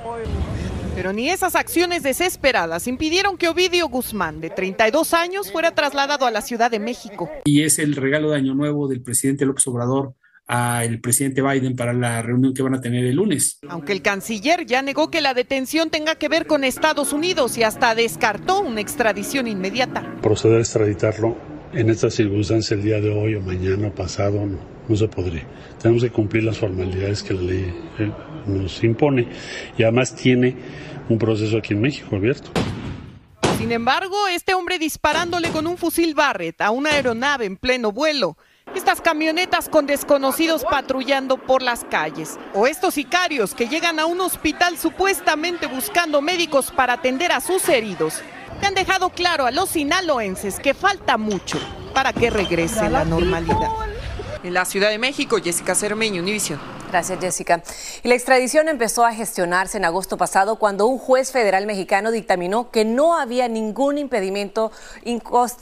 Pero 0.94 1.12
ni 1.12 1.30
esas 1.30 1.56
acciones 1.56 2.02
desesperadas 2.02 2.86
impidieron 2.86 3.38
que 3.38 3.48
Ovidio 3.48 3.88
Guzmán, 3.88 4.40
de 4.40 4.50
32 4.50 5.14
años, 5.14 5.50
fuera 5.50 5.74
trasladado 5.74 6.26
a 6.26 6.30
la 6.30 6.42
Ciudad 6.42 6.70
de 6.70 6.78
México. 6.78 7.30
Y 7.44 7.62
es 7.62 7.78
el 7.78 7.96
regalo 7.96 8.30
de 8.30 8.36
Año 8.36 8.54
Nuevo 8.54 8.88
del 8.88 9.02
presidente 9.02 9.46
López 9.46 9.66
Obrador 9.66 10.14
al 10.46 11.00
presidente 11.00 11.40
Biden 11.40 11.76
para 11.76 11.94
la 11.94 12.20
reunión 12.20 12.52
que 12.52 12.62
van 12.62 12.74
a 12.74 12.80
tener 12.80 13.06
el 13.06 13.16
lunes. 13.16 13.58
Aunque 13.68 13.92
el 13.92 14.02
canciller 14.02 14.66
ya 14.66 14.82
negó 14.82 15.10
que 15.10 15.22
la 15.22 15.32
detención 15.34 15.88
tenga 15.88 16.16
que 16.16 16.28
ver 16.28 16.46
con 16.46 16.62
Estados 16.64 17.12
Unidos 17.12 17.56
y 17.56 17.62
hasta 17.62 17.94
descartó 17.94 18.60
una 18.60 18.80
extradición 18.80 19.46
inmediata. 19.46 20.16
Proceder 20.20 20.58
a 20.58 20.60
extraditarlo 20.60 21.36
en 21.72 21.88
estas 21.88 22.14
circunstancias 22.14 22.72
el 22.72 22.84
día 22.84 23.00
de 23.00 23.10
hoy 23.10 23.34
o 23.36 23.40
mañana 23.40 23.88
o 23.88 23.94
pasado 23.94 24.44
no, 24.44 24.58
no 24.88 24.96
se 24.96 25.08
podría. 25.08 25.44
Tenemos 25.80 26.02
que 26.02 26.10
cumplir 26.10 26.44
las 26.44 26.58
formalidades 26.58 27.22
que 27.22 27.34
la 27.34 27.42
ley 27.42 27.74
eh, 27.98 28.12
nos 28.46 28.82
impone 28.82 29.28
y 29.76 29.82
además 29.82 30.14
tiene 30.14 30.56
un 31.08 31.18
proceso 31.18 31.58
aquí 31.58 31.74
en 31.74 31.80
México 31.80 32.16
abierto. 32.16 32.50
Sin 33.58 33.70
embargo, 33.70 34.26
este 34.28 34.54
hombre 34.54 34.78
disparándole 34.78 35.50
con 35.50 35.66
un 35.66 35.78
fusil 35.78 36.14
Barrett 36.14 36.60
a 36.60 36.70
una 36.70 36.90
aeronave 36.90 37.44
en 37.44 37.56
pleno 37.56 37.92
vuelo, 37.92 38.36
estas 38.74 39.00
camionetas 39.00 39.68
con 39.68 39.86
desconocidos 39.86 40.64
patrullando 40.64 41.36
por 41.36 41.62
las 41.62 41.84
calles, 41.84 42.38
o 42.54 42.66
estos 42.66 42.94
sicarios 42.94 43.54
que 43.54 43.68
llegan 43.68 44.00
a 44.00 44.06
un 44.06 44.20
hospital 44.20 44.78
supuestamente 44.78 45.66
buscando 45.66 46.20
médicos 46.20 46.72
para 46.72 46.94
atender 46.94 47.30
a 47.30 47.40
sus 47.40 47.68
heridos, 47.68 48.20
que 48.60 48.66
han 48.66 48.74
dejado 48.74 49.10
claro 49.10 49.46
a 49.46 49.50
los 49.50 49.70
sinaloenses 49.70 50.58
que 50.58 50.74
falta 50.74 51.16
mucho 51.16 51.58
para 51.94 52.12
que 52.12 52.30
regrese 52.30 52.88
la 52.88 53.04
normalidad. 53.04 53.70
En 54.42 54.54
la 54.54 54.64
Ciudad 54.64 54.90
de 54.90 54.98
México, 54.98 55.36
Jessica 55.42 55.74
Cermeño, 55.74 56.20
Univision. 56.20 56.60
Gracias, 56.90 57.20
Jessica. 57.20 57.62
Y 58.02 58.08
la 58.08 58.16
extradición 58.16 58.68
empezó 58.68 59.04
a 59.06 59.14
gestionarse 59.14 59.78
en 59.78 59.84
agosto 59.84 60.18
pasado 60.18 60.56
cuando 60.56 60.86
un 60.86 60.98
juez 60.98 61.30
federal 61.30 61.64
mexicano 61.64 62.10
dictaminó 62.10 62.70
que 62.70 62.84
no 62.84 63.16
había 63.16 63.48
ningún 63.48 63.98
impedimento 63.98 64.72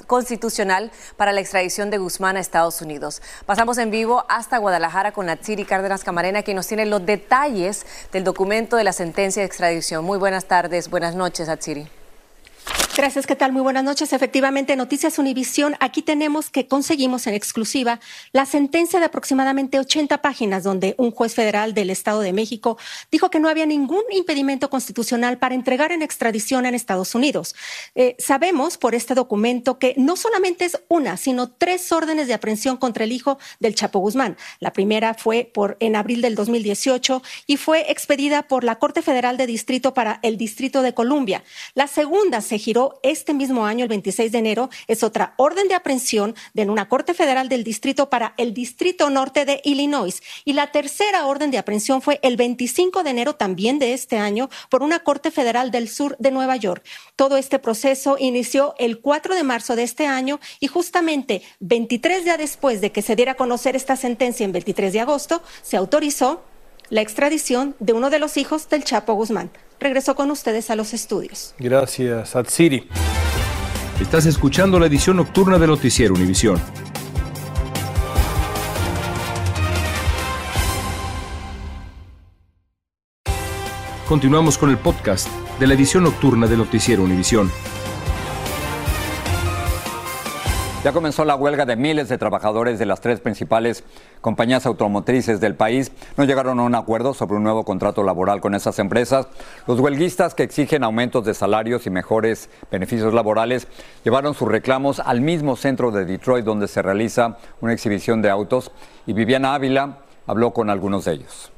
constitucional 0.06 0.90
para 1.16 1.32
la 1.32 1.40
extradición 1.40 1.90
de 1.90 1.98
Guzmán 1.98 2.36
a 2.36 2.40
Estados 2.40 2.80
Unidos. 2.80 3.20
Pasamos 3.46 3.78
en 3.78 3.90
vivo 3.90 4.24
hasta 4.28 4.58
Guadalajara 4.58 5.12
con 5.12 5.26
Natsiri 5.26 5.66
Cárdenas 5.66 6.02
Camarena, 6.02 6.42
que 6.42 6.54
nos 6.54 6.66
tiene 6.66 6.86
los 6.86 7.04
detalles 7.04 7.86
del 8.12 8.24
documento 8.24 8.76
de 8.76 8.84
la 8.84 8.92
sentencia 8.92 9.42
de 9.42 9.46
extradición. 9.46 10.04
Muy 10.04 10.18
buenas 10.18 10.46
tardes, 10.46 10.88
buenas 10.88 11.14
noches, 11.14 11.48
Atsiri. 11.48 11.99
Gracias, 12.96 13.24
¿qué 13.24 13.36
tal? 13.36 13.52
Muy 13.52 13.62
buenas 13.62 13.84
noches. 13.84 14.12
Efectivamente, 14.12 14.74
Noticias 14.74 15.18
Univisión, 15.20 15.76
aquí 15.78 16.02
tenemos 16.02 16.50
que 16.50 16.66
conseguimos 16.66 17.28
en 17.28 17.34
exclusiva 17.34 18.00
la 18.32 18.46
sentencia 18.46 18.98
de 18.98 19.06
aproximadamente 19.06 19.78
80 19.78 20.20
páginas 20.20 20.64
donde 20.64 20.96
un 20.98 21.12
juez 21.12 21.34
federal 21.34 21.72
del 21.72 21.88
Estado 21.88 22.20
de 22.20 22.32
México 22.32 22.78
dijo 23.10 23.30
que 23.30 23.38
no 23.38 23.48
había 23.48 23.64
ningún 23.64 24.02
impedimento 24.10 24.70
constitucional 24.70 25.38
para 25.38 25.54
entregar 25.54 25.92
en 25.92 26.02
extradición 26.02 26.66
en 26.66 26.74
Estados 26.74 27.14
Unidos. 27.14 27.54
Eh, 27.94 28.16
sabemos 28.18 28.76
por 28.76 28.96
este 28.96 29.14
documento 29.14 29.78
que 29.78 29.94
no 29.96 30.16
solamente 30.16 30.64
es 30.64 30.82
una, 30.88 31.16
sino 31.16 31.48
tres 31.48 31.92
órdenes 31.92 32.26
de 32.26 32.34
aprehensión 32.34 32.76
contra 32.76 33.04
el 33.04 33.12
hijo 33.12 33.38
del 33.60 33.76
Chapo 33.76 34.00
Guzmán. 34.00 34.36
La 34.58 34.72
primera 34.72 35.14
fue 35.14 35.48
por 35.54 35.76
en 35.78 35.94
abril 35.94 36.22
del 36.22 36.34
2018 36.34 37.22
y 37.46 37.56
fue 37.56 37.90
expedida 37.90 38.42
por 38.42 38.64
la 38.64 38.80
Corte 38.80 39.00
Federal 39.00 39.36
de 39.36 39.46
Distrito 39.46 39.94
para 39.94 40.18
el 40.22 40.36
Distrito 40.36 40.82
de 40.82 40.92
Columbia. 40.92 41.44
La 41.74 41.86
segunda 41.86 42.40
se 42.40 42.58
giró 42.58 42.79
este 43.02 43.34
mismo 43.34 43.66
año, 43.66 43.84
el 43.84 43.88
26 43.88 44.32
de 44.32 44.38
enero, 44.38 44.70
es 44.86 45.02
otra 45.02 45.34
orden 45.36 45.68
de 45.68 45.74
aprehensión 45.74 46.34
de 46.54 46.68
una 46.68 46.88
Corte 46.88 47.14
Federal 47.14 47.48
del 47.48 47.64
Distrito 47.64 48.08
para 48.08 48.34
el 48.36 48.54
Distrito 48.54 49.10
Norte 49.10 49.44
de 49.44 49.60
Illinois. 49.64 50.22
Y 50.44 50.52
la 50.52 50.72
tercera 50.72 51.26
orden 51.26 51.50
de 51.50 51.58
aprehensión 51.58 52.00
fue 52.02 52.20
el 52.22 52.36
25 52.36 53.02
de 53.02 53.10
enero 53.10 53.34
también 53.34 53.78
de 53.78 53.92
este 53.92 54.18
año 54.18 54.48
por 54.68 54.82
una 54.82 55.00
Corte 55.00 55.30
Federal 55.30 55.70
del 55.70 55.88
Sur 55.88 56.16
de 56.18 56.30
Nueva 56.30 56.56
York. 56.56 56.84
Todo 57.16 57.36
este 57.36 57.58
proceso 57.58 58.16
inició 58.18 58.74
el 58.78 59.00
4 59.00 59.34
de 59.34 59.42
marzo 59.42 59.76
de 59.76 59.82
este 59.82 60.06
año 60.06 60.40
y 60.60 60.68
justamente 60.68 61.42
23 61.60 62.24
días 62.24 62.38
después 62.38 62.80
de 62.80 62.92
que 62.92 63.02
se 63.02 63.16
diera 63.16 63.32
a 63.32 63.36
conocer 63.36 63.76
esta 63.76 63.96
sentencia 63.96 64.44
en 64.44 64.52
23 64.52 64.92
de 64.92 65.00
agosto, 65.00 65.42
se 65.62 65.76
autorizó 65.76 66.42
la 66.88 67.00
extradición 67.00 67.76
de 67.78 67.92
uno 67.92 68.10
de 68.10 68.18
los 68.18 68.36
hijos 68.36 68.68
del 68.68 68.84
Chapo 68.84 69.14
Guzmán 69.14 69.50
regreso 69.80 70.14
con 70.14 70.30
ustedes 70.30 70.70
a 70.70 70.76
los 70.76 70.94
estudios. 70.94 71.54
Gracias, 71.58 72.36
Atsiri. 72.36 72.86
Estás 74.00 74.26
escuchando 74.26 74.78
la 74.78 74.86
edición 74.86 75.16
nocturna 75.16 75.58
de 75.58 75.66
Noticiero 75.66 76.14
Univisión. 76.14 76.60
Continuamos 84.08 84.58
con 84.58 84.70
el 84.70 84.78
podcast 84.78 85.28
de 85.60 85.66
la 85.66 85.74
edición 85.74 86.04
nocturna 86.04 86.46
de 86.46 86.56
Noticiero 86.56 87.04
Univisión. 87.04 87.50
Ya 90.82 90.92
comenzó 90.92 91.26
la 91.26 91.36
huelga 91.36 91.66
de 91.66 91.76
miles 91.76 92.08
de 92.08 92.16
trabajadores 92.16 92.78
de 92.78 92.86
las 92.86 93.02
tres 93.02 93.20
principales 93.20 93.84
compañías 94.22 94.64
automotrices 94.64 95.38
del 95.38 95.54
país. 95.54 95.92
No 96.16 96.24
llegaron 96.24 96.58
a 96.58 96.62
un 96.62 96.74
acuerdo 96.74 97.12
sobre 97.12 97.36
un 97.36 97.42
nuevo 97.42 97.66
contrato 97.66 98.02
laboral 98.02 98.40
con 98.40 98.54
esas 98.54 98.78
empresas. 98.78 99.28
Los 99.66 99.78
huelguistas 99.78 100.34
que 100.34 100.42
exigen 100.42 100.82
aumentos 100.82 101.26
de 101.26 101.34
salarios 101.34 101.86
y 101.86 101.90
mejores 101.90 102.48
beneficios 102.70 103.12
laborales 103.12 103.68
llevaron 104.04 104.32
sus 104.32 104.48
reclamos 104.48 105.00
al 105.00 105.20
mismo 105.20 105.54
centro 105.54 105.90
de 105.90 106.06
Detroit 106.06 106.46
donde 106.46 106.66
se 106.66 106.80
realiza 106.80 107.36
una 107.60 107.74
exhibición 107.74 108.22
de 108.22 108.30
autos 108.30 108.72
y 109.06 109.12
Viviana 109.12 109.52
Ávila 109.52 109.98
habló 110.26 110.54
con 110.54 110.70
algunos 110.70 111.04
de 111.04 111.12
ellos. 111.12 111.52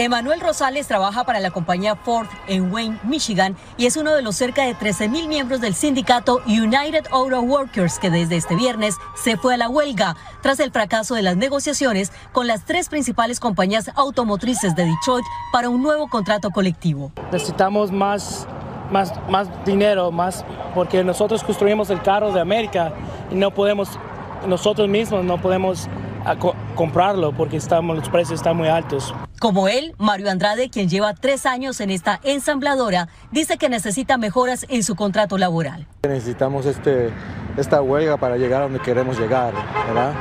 Emanuel 0.00 0.40
Rosales 0.40 0.86
trabaja 0.86 1.24
para 1.24 1.40
la 1.40 1.50
compañía 1.50 1.96
Ford 1.96 2.28
en 2.46 2.72
Wayne, 2.72 3.00
Michigan, 3.02 3.56
y 3.76 3.86
es 3.86 3.96
uno 3.96 4.14
de 4.14 4.22
los 4.22 4.36
cerca 4.36 4.62
de 4.64 4.72
13 4.74 5.08
mil 5.08 5.26
miembros 5.26 5.60
del 5.60 5.74
sindicato 5.74 6.40
United 6.46 7.06
Auto 7.10 7.40
Workers 7.40 7.98
que 7.98 8.08
desde 8.08 8.36
este 8.36 8.54
viernes 8.54 8.94
se 9.16 9.36
fue 9.36 9.54
a 9.54 9.56
la 9.56 9.68
huelga 9.68 10.14
tras 10.40 10.60
el 10.60 10.70
fracaso 10.70 11.16
de 11.16 11.22
las 11.22 11.36
negociaciones 11.36 12.12
con 12.30 12.46
las 12.46 12.64
tres 12.64 12.88
principales 12.88 13.40
compañías 13.40 13.90
automotrices 13.96 14.76
de 14.76 14.84
Detroit 14.84 15.24
para 15.52 15.68
un 15.68 15.82
nuevo 15.82 16.06
contrato 16.06 16.50
colectivo. 16.50 17.10
Necesitamos 17.32 17.90
más 17.90 18.46
más, 18.92 19.12
más 19.28 19.48
dinero, 19.64 20.12
más, 20.12 20.44
porque 20.76 21.02
nosotros 21.02 21.42
construimos 21.42 21.90
el 21.90 22.00
carro 22.02 22.32
de 22.32 22.40
América 22.40 22.92
y 23.32 23.34
no 23.34 23.50
podemos, 23.50 23.98
nosotros 24.46 24.88
mismos 24.88 25.24
no 25.24 25.38
podemos 25.38 25.88
ah, 26.24 26.36
comprarlo 26.76 27.32
porque 27.32 27.56
estamos, 27.56 27.98
los 27.98 28.08
precios 28.08 28.38
están 28.38 28.56
muy 28.56 28.68
altos. 28.68 29.12
Como 29.40 29.68
él, 29.68 29.94
Mario 29.98 30.30
Andrade, 30.30 30.68
quien 30.68 30.88
lleva 30.88 31.14
tres 31.14 31.46
años 31.46 31.80
en 31.80 31.90
esta 31.90 32.18
ensambladora, 32.24 33.08
dice 33.30 33.56
que 33.56 33.68
necesita 33.68 34.18
mejoras 34.18 34.66
en 34.68 34.82
su 34.82 34.96
contrato 34.96 35.38
laboral. 35.38 35.86
Necesitamos 36.02 36.66
este, 36.66 37.10
esta 37.56 37.80
huelga 37.80 38.16
para 38.16 38.36
llegar 38.36 38.62
a 38.62 38.64
donde 38.64 38.80
queremos 38.80 39.18
llegar, 39.18 39.54
¿verdad? 39.86 40.12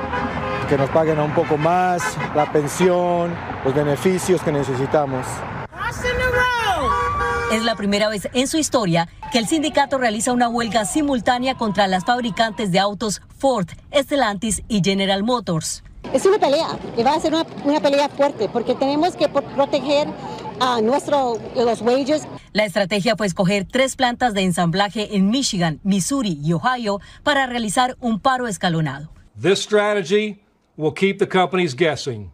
Que 0.69 0.77
nos 0.77 0.89
paguen 0.91 1.19
un 1.19 1.33
poco 1.33 1.57
más, 1.57 2.03
la 2.35 2.51
pensión, 2.51 3.33
los 3.65 3.73
beneficios 3.73 4.41
que 4.43 4.51
necesitamos. 4.51 5.25
Es 7.51 7.63
la 7.63 7.75
primera 7.75 8.09
vez 8.09 8.29
en 8.33 8.47
su 8.47 8.57
historia 8.57 9.07
que 9.31 9.39
el 9.39 9.47
sindicato 9.47 9.97
realiza 9.97 10.31
una 10.31 10.47
huelga 10.49 10.85
simultánea 10.85 11.55
contra 11.55 11.87
las 11.87 12.05
fabricantes 12.05 12.71
de 12.71 12.79
autos 12.79 13.21
Ford, 13.39 13.67
Stellantis 13.91 14.61
y 14.67 14.81
General 14.83 15.23
Motors. 15.23 15.83
Es 16.13 16.25
una 16.25 16.39
pelea 16.39 16.79
y 16.97 17.03
va 17.03 17.13
a 17.13 17.19
ser 17.19 17.33
una, 17.33 17.79
pelea 17.79 18.09
fuerte 18.09 18.49
porque 18.49 18.75
tenemos 18.75 19.15
que 19.15 19.27
proteger 19.27 20.07
a 20.59 20.81
nuestros 20.81 21.39
los 21.55 21.81
wages. 21.81 22.27
La 22.53 22.65
estrategia 22.65 23.15
fue 23.15 23.27
escoger 23.27 23.65
tres 23.65 23.95
plantas 23.95 24.33
de 24.33 24.41
ensamblaje 24.41 25.15
en 25.15 25.29
Michigan, 25.29 25.79
Missouri 25.83 26.39
y 26.43 26.53
Ohio 26.53 26.99
para 27.23 27.45
realizar 27.45 27.97
un 27.99 28.19
paro 28.19 28.47
escalonado. 28.47 29.09
This 29.39 29.59
strategy 29.59 30.39
will 30.77 30.93
keep 30.93 31.19
the 31.19 31.27
companies 31.27 31.75
guessing. 31.75 32.31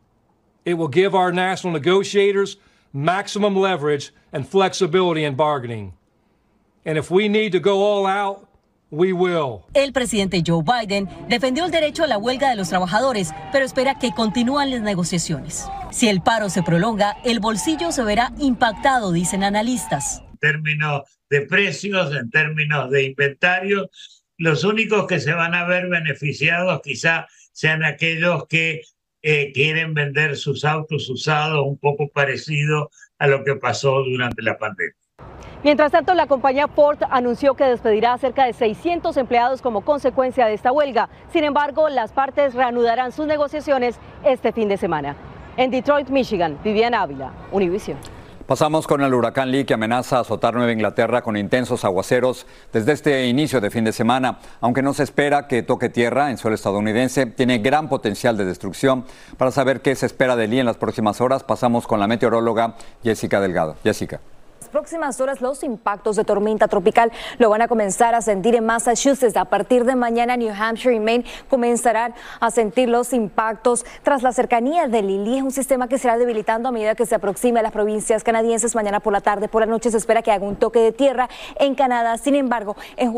It 0.65 0.75
will 0.77 0.89
give 0.89 1.15
our 1.15 1.34
national 1.34 1.74
negotiators 1.74 2.58
maximum 2.94 3.56
leverage 3.56 4.13
and 4.32 4.48
flexibility 4.48 5.25
in 5.25 5.36
bargaining. 5.36 5.94
And 6.86 6.98
if 6.98 7.10
we 7.10 7.27
need 7.27 7.51
to 7.53 7.60
go 7.60 7.82
all 7.82 8.06
out, 8.06 8.48
el 9.73 9.91
presidente 9.91 10.43
Joe 10.45 10.63
Biden 10.63 11.09
defendió 11.27 11.65
el 11.65 11.71
derecho 11.71 12.03
a 12.03 12.07
la 12.07 12.19
huelga 12.19 12.51
de 12.51 12.55
los 12.55 12.69
trabajadores, 12.69 13.31
pero 13.51 13.65
espera 13.65 13.97
que 13.97 14.12
continúen 14.12 14.69
las 14.69 14.81
negociaciones. 14.81 15.65
Si 15.91 16.09
el 16.09 16.21
paro 16.21 16.47
se 16.51 16.62
prolonga, 16.62 17.17
el 17.25 17.39
bolsillo 17.39 17.91
se 17.91 18.03
verá 18.03 18.33
impactado, 18.38 19.12
dicen 19.12 19.43
analistas. 19.43 20.21
En 20.33 20.38
términos 20.38 21.01
de 21.27 21.41
precios, 21.41 22.15
en 22.15 22.29
términos 22.29 22.91
de 22.91 23.05
inventario, 23.05 23.89
los 24.38 24.63
únicos 24.63 25.07
que 25.07 25.19
se 25.19 25.33
van 25.33 25.55
a 25.55 25.65
ver 25.65 25.88
beneficiados 25.88 26.79
quizá 26.83 27.27
sean 27.51 27.83
aquellos 27.83 28.45
que 28.47 28.81
eh, 29.23 29.51
quieren 29.53 29.95
vender 29.95 30.38
sus 30.38 30.65
autos 30.65 31.09
usados 31.09 31.65
un 31.65 31.79
poco 31.79 32.12
parecido 32.12 32.91
a 33.17 33.25
lo 33.25 33.43
que 33.43 33.55
pasó 33.55 34.03
durante 34.03 34.43
la 34.43 34.59
pandemia. 34.59 35.02
Mientras 35.63 35.94
tanto, 35.94 36.13
la 36.13 36.27
compañía 36.27 36.68
Ford 36.68 36.98
anunció 37.10 37.53
que 37.53 37.63
despedirá 37.63 38.12
a 38.12 38.18
cerca 38.18 38.46
de 38.46 38.51
600 38.51 39.15
empleados 39.15 39.62
como 39.62 39.82
consecuencia 39.82 40.46
de 40.46 40.53
esta 40.53 40.74
huelga. 40.74 41.08
Sin 41.32 41.46
embargo, 41.46 41.88
las 41.88 42.12
partes 42.12 42.53
reanudarán 42.53 43.13
sus 43.13 43.27
negociaciones 43.27 43.96
este 44.25 44.51
fin 44.51 44.68
de 44.68 44.75
semana. 44.75 45.15
En 45.56 45.72
Detroit, 45.72 46.10
Michigan, 46.10 46.58
Viviana 46.65 47.01
Ávila, 47.01 47.32
Univision. 47.53 47.98
Pasamos 48.46 48.88
con 48.88 49.01
el 49.01 49.13
huracán 49.13 49.51
Lee 49.51 49.63
que 49.63 49.74
amenaza 49.74 50.20
azotar 50.20 50.53
Nueva 50.53 50.74
Inglaterra 50.74 51.22
con 51.22 51.38
intensos 51.38 51.86
aguaceros 51.86 52.46
desde 52.74 52.92
este 52.92 53.27
inicio 53.27 53.62
de 53.62 53.72
fin 53.72 53.86
de 53.86 53.94
semana. 53.94 54.39
Aunque 54.60 54.82
no 54.82 54.94
se 54.94 55.03
espera 55.03 55.48
que 55.48 55.63
toque 55.63 55.88
tierra 55.88 56.30
en 56.30 56.38
suelo 56.38 56.56
estadounidense, 56.56 57.25
tiene 57.25 57.60
gran 57.60 57.88
potencial 57.88 58.36
de 58.36 58.44
destrucción. 58.44 59.06
Para 59.38 59.51
saber 59.51 59.82
qué 59.82 59.96
se 59.96 60.08
espera 60.08 60.36
de 60.36 60.50
Lee 60.50 60.60
en 60.60 60.65
las 60.65 60.75
próximas 60.75 61.22
horas, 61.22 61.46
pasamos 61.46 61.88
con 61.88 62.01
la 62.01 62.08
meteoróloga 62.08 62.75
Jessica 63.01 63.39
Delgado. 63.39 63.77
Jessica 63.82 64.20
próximas 64.74 65.22
horas 65.22 65.39
los 65.39 65.63
impactos 65.63 66.15
de 66.15 66.25
tormenta 66.25 66.68
tropical 66.68 67.12
lo 67.38 67.51
van 67.51 67.62
a 67.62 67.68
comenzar 67.68 68.15
a 68.15 68.22
sentir 68.22 68.56
en 68.56 68.65
Massachusetts. 68.65 69.38
A 69.38 69.46
partir 69.46 69.86
de 69.86 69.96
mañana 69.96 70.36
New 70.36 70.51
Hampshire 70.51 70.96
y 70.96 71.00
Maine 71.00 71.25
comenzarán 71.48 72.15
a 72.39 72.50
sentir 72.50 72.89
los 72.89 73.13
impactos 73.13 73.86
tras 74.01 74.24
la 74.24 74.34
cercanía 74.34 74.88
de 74.88 75.03
Lili. 75.03 75.38
Es 75.38 75.44
un 75.44 75.51
sistema 75.51 75.88
que 75.88 76.00
será 76.00 76.18
debilitando 76.18 76.70
a 76.70 76.72
medida 76.72 76.96
que 76.96 77.06
se 77.06 77.13
aproxime 77.13 77.60
a 77.60 77.63
las 77.63 77.72
provincias 77.72 78.24
canadienses. 78.24 78.74
Mañana 78.74 79.00
por 79.00 79.13
la 79.13 79.22
tarde, 79.22 79.48
por 79.48 79.62
la 79.62 79.68
noche 79.68 79.92
se 79.92 79.98
espera 79.98 80.24
que 80.24 80.32
haga 80.32 80.44
un 80.44 80.56
toque 80.56 80.80
de 80.80 80.92
tierra 80.92 81.30
en 81.60 81.75
Canadá. 81.75 82.18
Sin 82.18 82.34
embargo, 82.34 82.75
es 82.98 83.10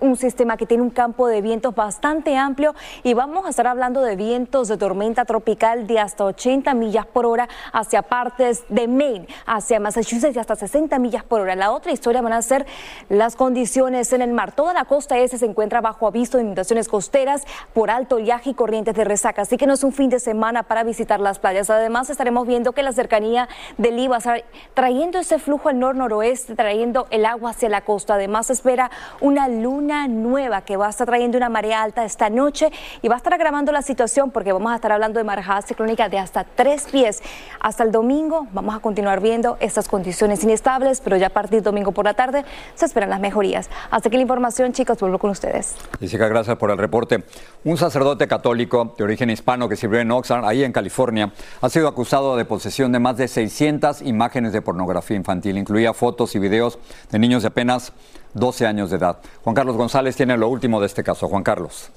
un 0.00 0.16
sistema 0.16 0.56
que 0.56 0.66
tiene 0.66 0.82
un 0.82 0.90
campo 0.90 1.28
de 1.28 1.40
vientos 1.42 1.76
bastante 1.76 2.36
amplio 2.36 2.74
y 3.04 3.14
vamos 3.14 3.46
a 3.46 3.50
estar 3.50 3.68
hablando 3.68 4.00
de 4.02 4.16
vientos 4.16 4.66
de 4.66 4.76
tormenta 4.76 5.24
tropical 5.24 5.86
de 5.86 6.00
hasta 6.00 6.24
80 6.24 6.74
millas 6.74 7.06
por 7.06 7.24
hora 7.24 7.48
hacia 7.72 8.02
partes 8.02 8.64
de 8.68 8.88
Maine, 8.88 9.28
hacia 9.46 9.78
Massachusetts 9.78 10.34
y 10.34 10.40
hasta 10.40 10.56
60 10.56 10.98
millas 10.98 11.03
por 11.22 11.40
hora. 11.40 11.54
La 11.54 11.70
otra 11.70 11.92
historia 11.92 12.22
van 12.22 12.32
a 12.32 12.42
ser 12.42 12.66
las 13.08 13.36
condiciones 13.36 14.12
en 14.12 14.22
el 14.22 14.32
mar. 14.32 14.52
Toda 14.52 14.72
la 14.72 14.84
costa 14.84 15.18
este 15.18 15.38
se 15.38 15.46
encuentra 15.46 15.80
bajo 15.80 16.06
aviso 16.06 16.38
de 16.38 16.44
inundaciones 16.44 16.88
costeras 16.88 17.42
por 17.72 17.90
alto 17.90 18.16
oleaje 18.16 18.50
y 18.50 18.54
corrientes 18.54 18.94
de 18.94 19.04
resaca, 19.04 19.42
así 19.42 19.56
que 19.56 19.66
no 19.66 19.74
es 19.74 19.84
un 19.84 19.92
fin 19.92 20.10
de 20.10 20.20
semana 20.20 20.62
para 20.62 20.82
visitar 20.82 21.20
las 21.20 21.38
playas. 21.38 21.68
Además, 21.70 22.10
estaremos 22.10 22.46
viendo 22.46 22.72
que 22.72 22.82
la 22.82 22.92
cercanía 22.92 23.48
del 23.76 23.94
está 23.94 24.36
trayendo 24.74 25.18
ese 25.18 25.38
flujo 25.38 25.68
al 25.68 25.78
nor-noroeste, 25.78 26.54
trayendo 26.54 27.06
el 27.10 27.24
agua 27.24 27.50
hacia 27.50 27.68
la 27.68 27.82
costa. 27.82 28.14
Además, 28.14 28.50
espera 28.50 28.90
una 29.20 29.48
luna 29.48 30.08
nueva 30.08 30.62
que 30.62 30.76
va 30.76 30.86
a 30.86 30.90
estar 30.90 31.06
trayendo 31.06 31.38
una 31.38 31.48
marea 31.48 31.82
alta 31.82 32.04
esta 32.04 32.30
noche 32.30 32.70
y 33.02 33.08
va 33.08 33.14
a 33.14 33.18
estar 33.18 33.32
agravando 33.34 33.72
la 33.72 33.82
situación 33.82 34.30
porque 34.30 34.52
vamos 34.52 34.72
a 34.72 34.76
estar 34.76 34.92
hablando 34.92 35.18
de 35.18 35.24
marejada 35.24 35.62
ciclónica 35.62 36.08
de 36.08 36.18
hasta 36.18 36.44
tres 36.44 36.86
pies. 36.90 37.22
Hasta 37.60 37.84
el 37.84 37.92
domingo 37.92 38.46
vamos 38.52 38.74
a 38.74 38.80
continuar 38.80 39.20
viendo 39.20 39.56
estas 39.60 39.88
condiciones 39.88 40.42
inestables 40.44 40.93
pero 41.00 41.16
ya 41.16 41.28
a 41.28 41.30
partir 41.30 41.60
de 41.60 41.62
domingo 41.62 41.92
por 41.92 42.04
la 42.04 42.14
tarde 42.14 42.44
se 42.74 42.84
esperan 42.84 43.10
las 43.10 43.20
mejorías. 43.20 43.70
Hasta 43.90 44.08
aquí 44.08 44.16
la 44.16 44.22
información, 44.22 44.72
chicos, 44.72 44.98
vuelvo 44.98 45.18
con 45.18 45.30
ustedes. 45.30 45.74
Jessica, 46.00 46.28
gracias 46.28 46.56
por 46.56 46.70
el 46.70 46.78
reporte. 46.78 47.24
Un 47.64 47.76
sacerdote 47.76 48.28
católico 48.28 48.94
de 48.96 49.04
origen 49.04 49.30
hispano 49.30 49.68
que 49.68 49.76
sirvió 49.76 50.00
en 50.00 50.10
Oxnard, 50.10 50.44
ahí 50.44 50.64
en 50.64 50.72
California, 50.72 51.32
ha 51.60 51.68
sido 51.68 51.88
acusado 51.88 52.36
de 52.36 52.44
posesión 52.44 52.92
de 52.92 52.98
más 52.98 53.16
de 53.16 53.28
600 53.28 54.02
imágenes 54.02 54.52
de 54.52 54.62
pornografía 54.62 55.16
infantil. 55.16 55.58
Incluía 55.58 55.94
fotos 55.94 56.34
y 56.34 56.38
videos 56.38 56.78
de 57.10 57.18
niños 57.18 57.42
de 57.42 57.48
apenas 57.48 57.92
12 58.34 58.66
años 58.66 58.90
de 58.90 58.96
edad. 58.96 59.18
Juan 59.42 59.54
Carlos 59.54 59.76
González 59.76 60.16
tiene 60.16 60.36
lo 60.36 60.48
último 60.48 60.80
de 60.80 60.86
este 60.86 61.02
caso. 61.02 61.28
Juan 61.28 61.42
Carlos. 61.42 61.90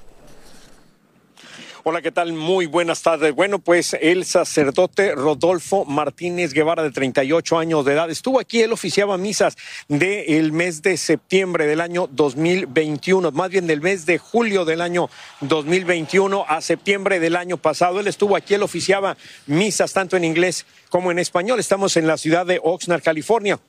Hola, 1.84 2.02
¿qué 2.02 2.10
tal? 2.10 2.32
Muy 2.32 2.66
buenas 2.66 3.02
tardes. 3.02 3.32
Bueno, 3.32 3.60
pues 3.60 3.96
el 4.00 4.24
sacerdote 4.24 5.14
Rodolfo 5.14 5.84
Martínez 5.84 6.52
Guevara, 6.52 6.82
de 6.82 6.90
38 6.90 7.56
años 7.56 7.84
de 7.84 7.92
edad, 7.92 8.10
estuvo 8.10 8.40
aquí, 8.40 8.60
él 8.62 8.72
oficiaba 8.72 9.16
misas 9.16 9.56
del 9.86 10.50
mes 10.50 10.82
de 10.82 10.96
septiembre 10.96 11.68
del 11.68 11.80
año 11.80 12.08
2021, 12.10 13.30
más 13.30 13.50
bien 13.50 13.68
del 13.68 13.80
mes 13.80 14.06
de 14.06 14.18
julio 14.18 14.64
del 14.64 14.80
año 14.80 15.08
2021 15.40 16.44
a 16.48 16.60
septiembre 16.62 17.20
del 17.20 17.36
año 17.36 17.58
pasado. 17.58 18.00
Él 18.00 18.08
estuvo 18.08 18.34
aquí, 18.34 18.54
él 18.54 18.64
oficiaba 18.64 19.16
misas 19.46 19.92
tanto 19.92 20.16
en 20.16 20.24
inglés 20.24 20.66
como 20.88 21.12
en 21.12 21.20
español. 21.20 21.60
Estamos 21.60 21.96
en 21.96 22.08
la 22.08 22.16
ciudad 22.16 22.44
de 22.44 22.60
Oxnard, 22.60 23.02
California. 23.02 23.60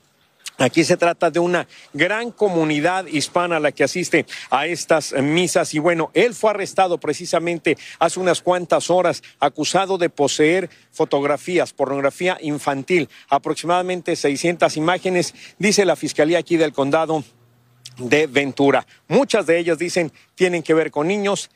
Aquí 0.60 0.84
se 0.84 0.98
trata 0.98 1.32
de 1.32 1.40
una 1.40 1.68
gran 1.94 2.32
comunidad 2.32 3.06
hispana 3.06 3.62
la 3.62 3.72
que 3.72 3.86
asiste 3.86 4.26
a 4.50 4.68
estas 4.68 5.14
misas 5.14 5.74
y 5.74 5.80
bueno, 5.80 6.12
él 6.14 6.34
fue 6.34 6.50
arrestado 6.50 6.98
precisamente 6.98 7.78
hace 7.98 8.20
unas 8.20 8.42
cuantas 8.42 8.90
horas 8.90 9.24
acusado 9.40 9.98
de 9.98 10.10
poseer 10.10 10.70
fotografías, 10.92 11.72
pornografía 11.72 12.38
infantil, 12.42 13.08
aproximadamente 13.30 14.18
600 14.18 14.76
imágenes, 14.76 15.34
dice 15.58 15.86
la 15.86 15.96
Fiscalía 15.96 16.40
aquí 16.40 16.58
del 16.58 16.74
condado 16.74 17.24
de 17.98 18.28
Ventura. 18.28 18.86
Muchas 19.08 19.46
de 19.46 19.60
ellas 19.60 19.78
dicen 19.78 20.12
tienen 20.36 20.62
que 20.62 20.74
ver 20.74 20.92
con 20.92 21.08
niños 21.08 21.50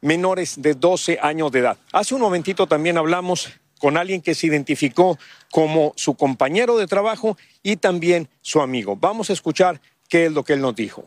menores 0.00 0.60
de 0.60 0.74
12 0.74 1.20
años 1.22 1.52
de 1.52 1.60
edad. 1.60 1.78
Hace 1.92 2.16
un 2.16 2.22
momentito 2.22 2.66
también 2.66 2.98
hablamos 2.98 3.50
con 3.78 3.96
alguien 3.96 4.20
que 4.20 4.34
se 4.34 4.46
identificó 4.46 5.18
como 5.50 5.92
su 5.96 6.14
compañero 6.14 6.76
de 6.76 6.86
trabajo 6.86 7.36
y 7.62 7.76
también 7.76 8.28
su 8.42 8.60
amigo. 8.60 8.96
Vamos 8.96 9.30
a 9.30 9.32
escuchar 9.32 9.80
qué 10.08 10.26
es 10.26 10.32
lo 10.32 10.44
que 10.44 10.54
él 10.54 10.60
nos 10.60 10.74
dijo. 10.74 11.04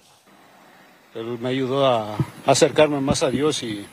Él 1.13 1.37
me 1.39 1.49
ayudó 1.49 1.85
a 1.85 2.17
acercarme 2.45 3.01
más 3.01 3.21
a 3.21 3.29
Dios 3.29 3.63
y, 3.63 3.85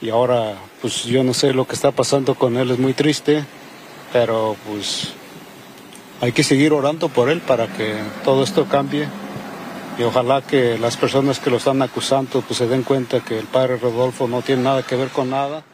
y 0.00 0.08
ahora 0.08 0.56
pues 0.80 1.04
yo 1.04 1.22
no 1.22 1.34
sé 1.34 1.52
lo 1.52 1.66
que 1.66 1.74
está 1.74 1.90
pasando 1.90 2.34
con 2.34 2.56
él, 2.56 2.70
es 2.70 2.78
muy 2.78 2.94
triste, 2.94 3.44
pero 4.12 4.56
pues 4.66 5.12
hay 6.20 6.32
que 6.32 6.44
seguir 6.44 6.72
orando 6.72 7.08
por 7.08 7.28
él 7.28 7.40
para 7.40 7.66
que 7.66 7.96
todo 8.24 8.42
esto 8.42 8.66
cambie 8.66 9.06
y 9.98 10.02
ojalá 10.04 10.40
que 10.40 10.78
las 10.78 10.96
personas 10.96 11.38
que 11.38 11.50
lo 11.50 11.58
están 11.58 11.82
acusando 11.82 12.40
pues 12.40 12.58
se 12.58 12.66
den 12.66 12.82
cuenta 12.82 13.20
que 13.20 13.38
el 13.38 13.46
padre 13.46 13.76
Rodolfo 13.76 14.26
no 14.26 14.40
tiene 14.40 14.62
nada 14.62 14.82
que 14.82 14.96
ver 14.96 15.08
con 15.08 15.30
nada. 15.30 15.64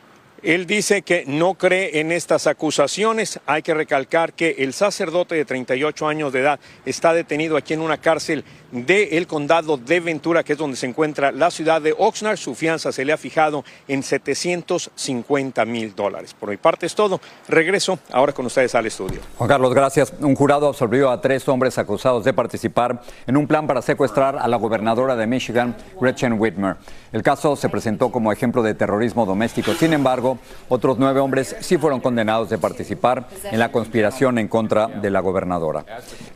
Él 0.42 0.66
dice 0.66 1.02
que 1.02 1.24
no 1.26 1.54
cree 1.54 2.00
en 2.00 2.12
estas 2.12 2.46
acusaciones. 2.46 3.40
Hay 3.46 3.62
que 3.62 3.74
recalcar 3.74 4.32
que 4.32 4.56
el 4.58 4.72
sacerdote 4.72 5.34
de 5.34 5.44
38 5.44 6.06
años 6.06 6.32
de 6.32 6.40
edad 6.40 6.60
está 6.84 7.12
detenido 7.12 7.56
aquí 7.56 7.74
en 7.74 7.80
una 7.80 7.98
cárcel 7.98 8.44
del 8.70 9.26
condado 9.26 9.76
de 9.76 10.00
Ventura, 10.00 10.44
que 10.44 10.52
es 10.52 10.58
donde 10.58 10.76
se 10.76 10.86
encuentra 10.86 11.32
la 11.32 11.50
ciudad 11.50 11.80
de 11.80 11.94
Oxnard. 11.96 12.36
Su 12.36 12.54
fianza 12.54 12.92
se 12.92 13.04
le 13.04 13.12
ha 13.12 13.16
fijado 13.16 13.64
en 13.88 14.02
750 14.02 15.64
mil 15.64 15.94
dólares. 15.94 16.34
Por 16.38 16.50
mi 16.50 16.56
parte 16.56 16.86
es 16.86 16.94
todo. 16.94 17.20
Regreso 17.48 17.98
ahora 18.12 18.32
con 18.32 18.46
ustedes 18.46 18.74
al 18.74 18.86
estudio. 18.86 19.20
Juan 19.36 19.48
Carlos, 19.48 19.74
gracias. 19.74 20.12
Un 20.20 20.34
jurado 20.34 20.68
absolvió 20.68 21.10
a 21.10 21.20
tres 21.20 21.48
hombres 21.48 21.78
acusados 21.78 22.24
de 22.24 22.32
participar 22.32 23.02
en 23.26 23.36
un 23.36 23.46
plan 23.46 23.66
para 23.66 23.82
secuestrar 23.82 24.36
a 24.36 24.46
la 24.46 24.56
gobernadora 24.56 25.16
de 25.16 25.26
Michigan, 25.26 25.76
Gretchen 26.00 26.34
Whitmer. 26.38 26.76
El 27.12 27.22
caso 27.22 27.56
se 27.56 27.68
presentó 27.68 28.12
como 28.12 28.32
ejemplo 28.32 28.62
de 28.62 28.74
terrorismo 28.74 29.24
doméstico. 29.24 29.72
Sin 29.74 29.92
embargo, 29.92 30.27
otros 30.68 30.98
nueve 30.98 31.20
hombres 31.20 31.56
sí 31.60 31.78
fueron 31.78 32.00
condenados 32.00 32.50
de 32.50 32.58
participar 32.58 33.28
en 33.44 33.58
la 33.58 33.72
conspiración 33.72 34.38
en 34.38 34.48
contra 34.48 34.88
de 34.88 35.10
la 35.10 35.20
gobernadora. 35.20 35.84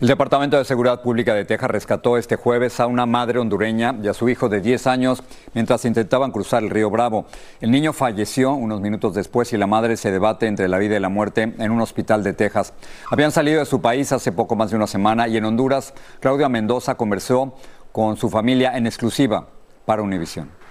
El 0.00 0.08
Departamento 0.08 0.56
de 0.56 0.64
Seguridad 0.64 1.02
Pública 1.02 1.34
de 1.34 1.44
Texas 1.44 1.70
rescató 1.70 2.16
este 2.16 2.36
jueves 2.36 2.80
a 2.80 2.86
una 2.86 3.06
madre 3.06 3.38
hondureña 3.38 3.94
y 4.02 4.08
a 4.08 4.14
su 4.14 4.28
hijo 4.28 4.48
de 4.48 4.60
10 4.60 4.86
años 4.86 5.22
mientras 5.54 5.84
intentaban 5.84 6.30
cruzar 6.30 6.62
el 6.62 6.70
río 6.70 6.90
Bravo. 6.90 7.26
El 7.60 7.70
niño 7.70 7.92
falleció 7.92 8.52
unos 8.52 8.80
minutos 8.80 9.14
después 9.14 9.52
y 9.52 9.56
la 9.56 9.66
madre 9.66 9.96
se 9.96 10.10
debate 10.10 10.46
entre 10.46 10.68
la 10.68 10.78
vida 10.78 10.96
y 10.96 11.00
la 11.00 11.08
muerte 11.08 11.54
en 11.58 11.70
un 11.70 11.80
hospital 11.80 12.22
de 12.22 12.32
Texas. 12.32 12.72
Habían 13.10 13.32
salido 13.32 13.60
de 13.60 13.66
su 13.66 13.80
país 13.80 14.12
hace 14.12 14.32
poco 14.32 14.56
más 14.56 14.70
de 14.70 14.76
una 14.76 14.86
semana 14.86 15.28
y 15.28 15.36
en 15.36 15.44
Honduras, 15.44 15.94
Claudia 16.20 16.48
Mendoza 16.48 16.94
conversó 16.94 17.54
con 17.92 18.16
su 18.16 18.30
familia 18.30 18.76
en 18.76 18.86
exclusiva 18.86 19.48
para 19.84 20.02
Univisión. 20.02 20.61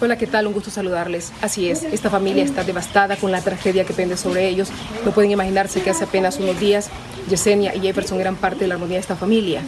Hola, 0.00 0.16
¿qué 0.16 0.28
tal? 0.28 0.46
Un 0.46 0.52
gusto 0.52 0.70
saludarles. 0.70 1.32
Así 1.42 1.68
es, 1.68 1.82
esta 1.82 2.08
familia 2.08 2.44
está 2.44 2.62
devastada 2.62 3.16
con 3.16 3.32
la 3.32 3.40
tragedia 3.40 3.82
que 3.82 3.92
pende 3.92 4.16
sobre 4.16 4.46
ellos. 4.46 4.68
No 5.04 5.10
pueden 5.10 5.32
imaginarse 5.32 5.82
que 5.82 5.90
hace 5.90 6.04
apenas 6.04 6.38
unos 6.38 6.60
días 6.60 6.88
Yesenia 7.28 7.74
y 7.74 7.80
Jefferson 7.80 8.20
eran 8.20 8.36
parte 8.36 8.60
de 8.60 8.68
la 8.68 8.74
armonía 8.74 8.94
de 8.94 9.00
esta 9.00 9.16
familia. 9.16 9.60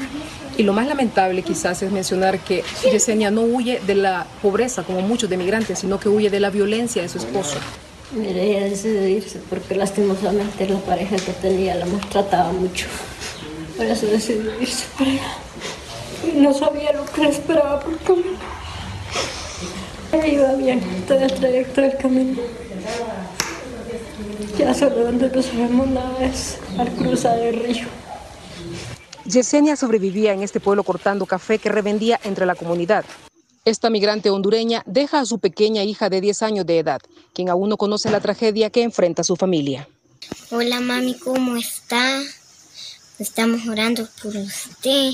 Y 0.56 0.62
lo 0.62 0.72
más 0.72 0.86
lamentable 0.86 1.42
quizás 1.42 1.82
es 1.82 1.90
mencionar 1.90 2.38
que 2.38 2.62
Yesenia 2.92 3.32
no 3.32 3.40
huye 3.40 3.80
de 3.84 3.96
la 3.96 4.24
pobreza 4.40 4.84
como 4.84 5.00
muchos 5.00 5.28
de 5.28 5.36
migrantes, 5.36 5.80
sino 5.80 5.98
que 5.98 6.08
huye 6.08 6.30
de 6.30 6.38
la 6.38 6.50
violencia 6.50 7.02
de 7.02 7.08
su 7.08 7.18
esposo. 7.18 7.56
Mire, 8.12 8.50
ella 8.50 8.68
decidió 8.68 9.08
irse 9.08 9.40
porque 9.50 9.74
lastimosamente 9.74 10.68
la 10.68 10.78
pareja 10.78 11.16
que 11.16 11.32
tenía 11.32 11.74
la 11.74 11.86
maltrataba 11.86 12.52
mucho. 12.52 12.86
Por 13.76 13.84
eso 13.84 14.06
decidió 14.06 14.52
irse 14.60 14.86
para 14.96 15.10
allá. 15.10 15.34
Y 16.24 16.38
no 16.38 16.54
sabía 16.54 16.92
lo 16.92 17.04
que 17.06 17.22
le 17.22 17.30
esperaba 17.30 17.80
por. 17.80 17.98
Iba 20.12 20.54
bien 20.54 20.80
todo 21.06 21.18
el 21.20 21.32
trayecto 21.32 21.80
del 21.80 21.96
camino. 21.96 22.40
Ya 24.58 24.74
solo 24.74 25.04
donde 25.04 25.30
no 25.30 25.42
sabemos 25.42 25.88
nada 25.88 26.24
es 26.24 26.58
al 26.78 26.90
cruzar 26.90 27.38
el 27.38 27.60
río. 27.62 27.86
Yesenia 29.24 29.76
sobrevivía 29.76 30.32
en 30.32 30.42
este 30.42 30.58
pueblo 30.58 30.82
cortando 30.82 31.26
café 31.26 31.58
que 31.58 31.68
revendía 31.68 32.18
entre 32.24 32.46
la 32.46 32.56
comunidad. 32.56 33.04
Esta 33.64 33.90
migrante 33.90 34.30
hondureña 34.30 34.82
deja 34.86 35.20
a 35.20 35.26
su 35.26 35.38
pequeña 35.38 35.84
hija 35.84 36.08
de 36.08 36.20
10 36.20 36.42
años 36.42 36.66
de 36.66 36.78
edad, 36.78 37.00
quien 37.32 37.48
aún 37.48 37.68
no 37.68 37.76
conoce 37.76 38.10
la 38.10 38.20
tragedia 38.20 38.70
que 38.70 38.82
enfrenta 38.82 39.22
su 39.22 39.36
familia. 39.36 39.86
Hola 40.50 40.80
mami, 40.80 41.14
¿cómo 41.14 41.56
está? 41.56 42.20
Estamos 43.20 43.68
orando 43.68 44.08
por 44.22 44.34
usted 44.34 45.10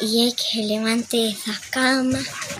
y 0.00 0.24
hay 0.24 0.32
que 0.32 0.42
se 0.42 0.64
levante 0.64 1.28
esa 1.28 1.52
cama. 1.70 2.18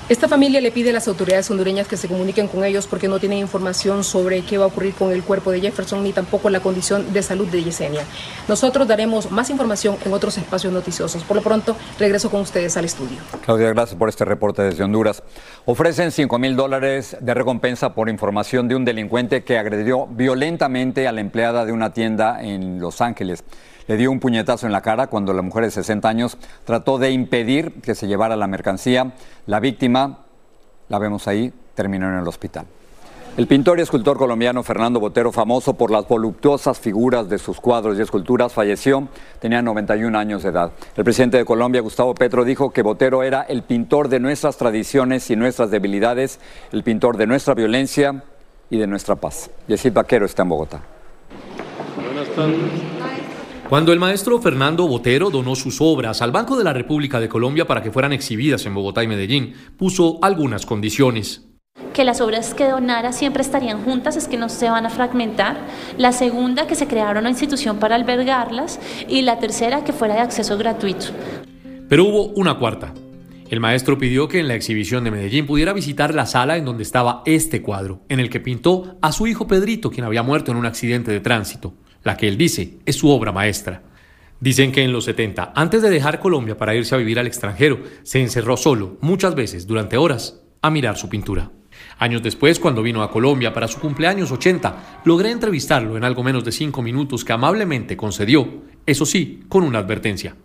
Esta 0.09 0.29
familia 0.29 0.61
le 0.61 0.71
pide 0.71 0.91
a 0.91 0.93
las 0.93 1.09
autoridades 1.09 1.51
hondureñas 1.51 1.89
que 1.89 1.97
se 1.97 2.07
comuniquen 2.07 2.47
con 2.47 2.65
ellos 2.65 2.87
porque 2.87 3.09
no 3.09 3.19
tienen 3.19 3.39
información 3.39 4.05
sobre 4.05 4.43
qué 4.43 4.57
va 4.57 4.67
a 4.67 4.69
ocurrir 4.69 4.95
con 4.95 5.11
el 5.11 5.25
cuerpo 5.25 5.51
de 5.51 5.61
Jefferson 5.61 6.05
ni 6.05 6.13
tampoco 6.13 6.49
la 6.49 6.61
condición 6.61 7.13
de 7.13 7.25
salud 7.25 7.49
de 7.49 7.65
Yesenia. 7.65 8.05
Nosotros 8.47 8.87
daremos 8.87 9.33
más 9.33 9.51
información 9.51 9.97
en 10.05 10.13
otros 10.13 10.39
espacios 10.39 10.73
noticiosos. 10.73 11.25
Por 11.25 11.39
lo 11.39 11.43
pronto, 11.43 11.77
regreso 11.99 12.31
con 12.31 12.43
ustedes 12.43 12.77
al 12.77 12.85
estudio. 12.85 13.19
Claudia, 13.45 13.71
gracias 13.71 13.99
por 13.99 14.09
este 14.09 14.25
reporte 14.25 14.63
desde 14.63 14.85
Honduras. 14.85 15.25
Ofrecen 15.65 16.13
5 16.13 16.39
mil 16.39 16.55
dólares 16.55 17.17
de 17.21 17.35
recompensa 17.35 17.97
por 17.97 18.09
información 18.09 18.69
de 18.69 18.77
un 18.77 18.85
delincuente 18.85 19.43
que 19.43 19.59
agredió 19.59 20.07
violentamente 20.07 21.09
a 21.09 21.13
la 21.13 21.21
empleada 21.21 21.65
de 21.65 21.73
una 21.73 21.93
tienda 21.93 22.41
en 22.45 22.79
Los 22.79 23.01
Ángeles 23.01 23.43
le 23.87 23.97
dio 23.97 24.11
un 24.11 24.21
puñetazo 24.21 24.67
en 24.67 24.73
la 24.73 24.81
cara 24.81 25.07
cuando 25.09 25.33
la 25.33 25.43
mujer 25.43 25.65
de 25.65 25.71
60 25.71 26.09
años 26.09 26.39
trató 26.65 26.99
de 26.99 27.11
impedir 27.11 27.81
que 27.83 27.95
se 27.95 28.07
llevara 28.07 28.37
la 28.37 28.47
mercancía. 28.47 29.13
La 29.47 29.61
víctima, 29.61 30.21
la 30.89 30.99
vemos 30.99 31.29
ahí, 31.29 31.53
terminó 31.75 32.09
en 32.09 32.19
el 32.19 32.29
hospital. 32.29 32.67
El 33.37 33.49
pintor 33.49 33.81
y 33.81 33.83
escultor 33.83 34.17
colombiano 34.17 34.63
Fernando 34.63 35.01
Botero, 35.01 35.33
famoso 35.33 35.75
por 35.75 35.91
las 35.91 36.07
voluptuosas 36.07 36.79
figuras 36.79 37.29
de 37.29 37.39
sus 37.39 37.61
cuadros 37.61 37.99
y 37.99 38.03
esculturas, 38.03 38.53
falleció, 38.53 39.09
tenía 39.41 39.61
91 39.61 40.17
años 40.17 40.45
de 40.45 40.51
edad. 40.51 40.71
El 40.97 41.03
presidente 41.03 41.39
de 41.39 41.45
Colombia, 41.45 41.81
Gustavo 41.81 42.15
Petro, 42.15 42.45
dijo 42.45 42.71
que 42.71 42.83
Botero 42.83 43.25
era 43.25 43.43
el 43.43 43.65
pintor 43.65 44.09
de 44.09 44.21
nuestras 44.21 44.57
tradiciones 44.57 45.29
y 45.31 45.37
nuestras 45.37 45.73
debilidades, 45.73 46.39
el 46.71 46.85
pintor 46.85 47.17
de 47.17 47.27
nuestra 47.27 47.55
violencia 47.55 48.23
y 48.71 48.79
de 48.79 48.87
nuestra 48.87 49.17
paz. 49.17 49.51
Yesid 49.67 49.93
Vaquero 49.93 50.27
está 50.27 50.43
en 50.43 50.49
Bogotá. 50.51 50.81
Buenas 51.97 52.29
tardes. 52.37 53.04
Cuando 53.69 53.95
el 53.95 53.99
maestro 53.99 54.39
Fernando 54.43 54.87
Botero 54.87 55.31
donó 55.31 55.57
sus 55.57 55.81
obras 55.81 56.21
al 56.21 56.33
Banco 56.33 56.57
de 56.57 56.65
la 56.65 56.75
República 56.75 57.19
de 57.19 57.31
Colombia 57.31 57.67
para 57.67 57.83
que 57.83 57.91
fueran 57.91 58.13
exhibidas 58.13 58.67
en 58.67 58.75
Bogotá 58.75 59.03
y 59.03 59.09
Medellín, 59.09 59.55
puso 59.79 60.19
algunas 60.21 60.67
condiciones. 60.67 61.49
Que 61.95 62.05
las 62.05 62.21
obras 62.21 62.53
que 62.53 62.69
donara 62.69 63.13
siempre 63.13 63.43
estarían 63.43 63.83
juntas, 63.83 64.17
es 64.17 64.29
que 64.29 64.37
no 64.37 64.51
se 64.51 64.69
van 64.69 64.85
a 64.85 64.91
fragmentar. 64.91 65.57
La 65.97 66.13
segunda, 66.13 66.67
que 66.67 66.75
se 66.75 66.87
creara 66.87 67.21
una 67.21 67.31
institución 67.31 67.79
para 67.79 67.95
albergarlas. 67.95 68.81
Y 69.09 69.23
la 69.23 69.39
tercera, 69.39 69.83
que 69.83 69.95
fuera 69.95 70.15
de 70.15 70.21
acceso 70.21 70.59
gratuito. 70.59 71.07
Pero 71.89 72.05
hubo 72.05 72.27
una 72.35 72.59
cuarta. 72.59 72.93
El 73.49 73.61
maestro 73.61 73.97
pidió 73.97 74.29
que 74.29 74.41
en 74.41 74.49
la 74.49 74.57
exhibición 74.57 75.05
de 75.05 75.11
Medellín 75.11 75.47
pudiera 75.47 75.73
visitar 75.73 76.15
la 76.15 76.27
sala 76.27 76.59
en 76.59 76.67
donde 76.67 76.83
estaba 76.83 77.23
este 77.25 77.63
cuadro, 77.63 78.03
en 78.11 78.21
el 78.21 78.29
que 78.29 78.41
pintó 78.41 78.99
a 79.01 79.11
su 79.11 79.27
hijo 79.27 79.47
Pedrito, 79.47 79.91
quien 79.91 80.05
había 80.05 80.23
muerto 80.23 80.51
en 80.51 80.59
un 80.59 80.67
accidente 80.67 81.11
de 81.11 81.21
tránsito. 81.21 81.75
La 82.05 82.17
que 82.17 82.29
él 82.29 82.39
dice 82.39 82.79
es 82.87 82.97
su 82.97 83.09
obra 83.09 83.33
maestra. 83.33 83.83
Dicen 84.39 84.73
que 84.73 84.83
en 84.83 84.93
los 84.93 85.05
70, 85.05 85.53
antes 85.55 85.81
de 85.81 85.91
dejar 85.91 86.21
Colombia 86.21 86.57
para 86.57 86.75
irse 86.75 86.95
a 86.95 86.99
vivir 86.99 87.19
al 87.19 87.27
extranjero, 87.27 87.81
se 88.03 88.21
encerró 88.21 88.57
solo, 88.57 88.99
muchas 89.01 89.35
veces, 89.35 89.67
durante 89.67 89.97
horas, 89.97 90.43
a 90.61 90.71
mirar 90.71 90.97
su 90.97 91.09
pintura. 91.09 91.51
Años 91.99 92.23
después, 92.23 92.61
cuando 92.61 92.83
vino 92.83 93.03
a 93.03 93.11
Colombia 93.11 93.55
para 93.55 93.69
su 93.69 93.81
cumpleaños 93.81 94.31
80, 94.31 95.01
logré 95.05 95.31
entrevistarlo 95.31 95.97
en 95.97 96.05
algo 96.05 96.23
menos 96.23 96.45
de 96.45 96.53
cinco 96.53 96.83
minutos 96.83 97.25
que 97.25 97.33
amablemente 97.33 97.97
concedió, 97.97 98.65
eso 98.85 99.07
sí, 99.07 99.45
con 99.49 99.65
una 99.65 99.79
advertencia. 99.79 100.37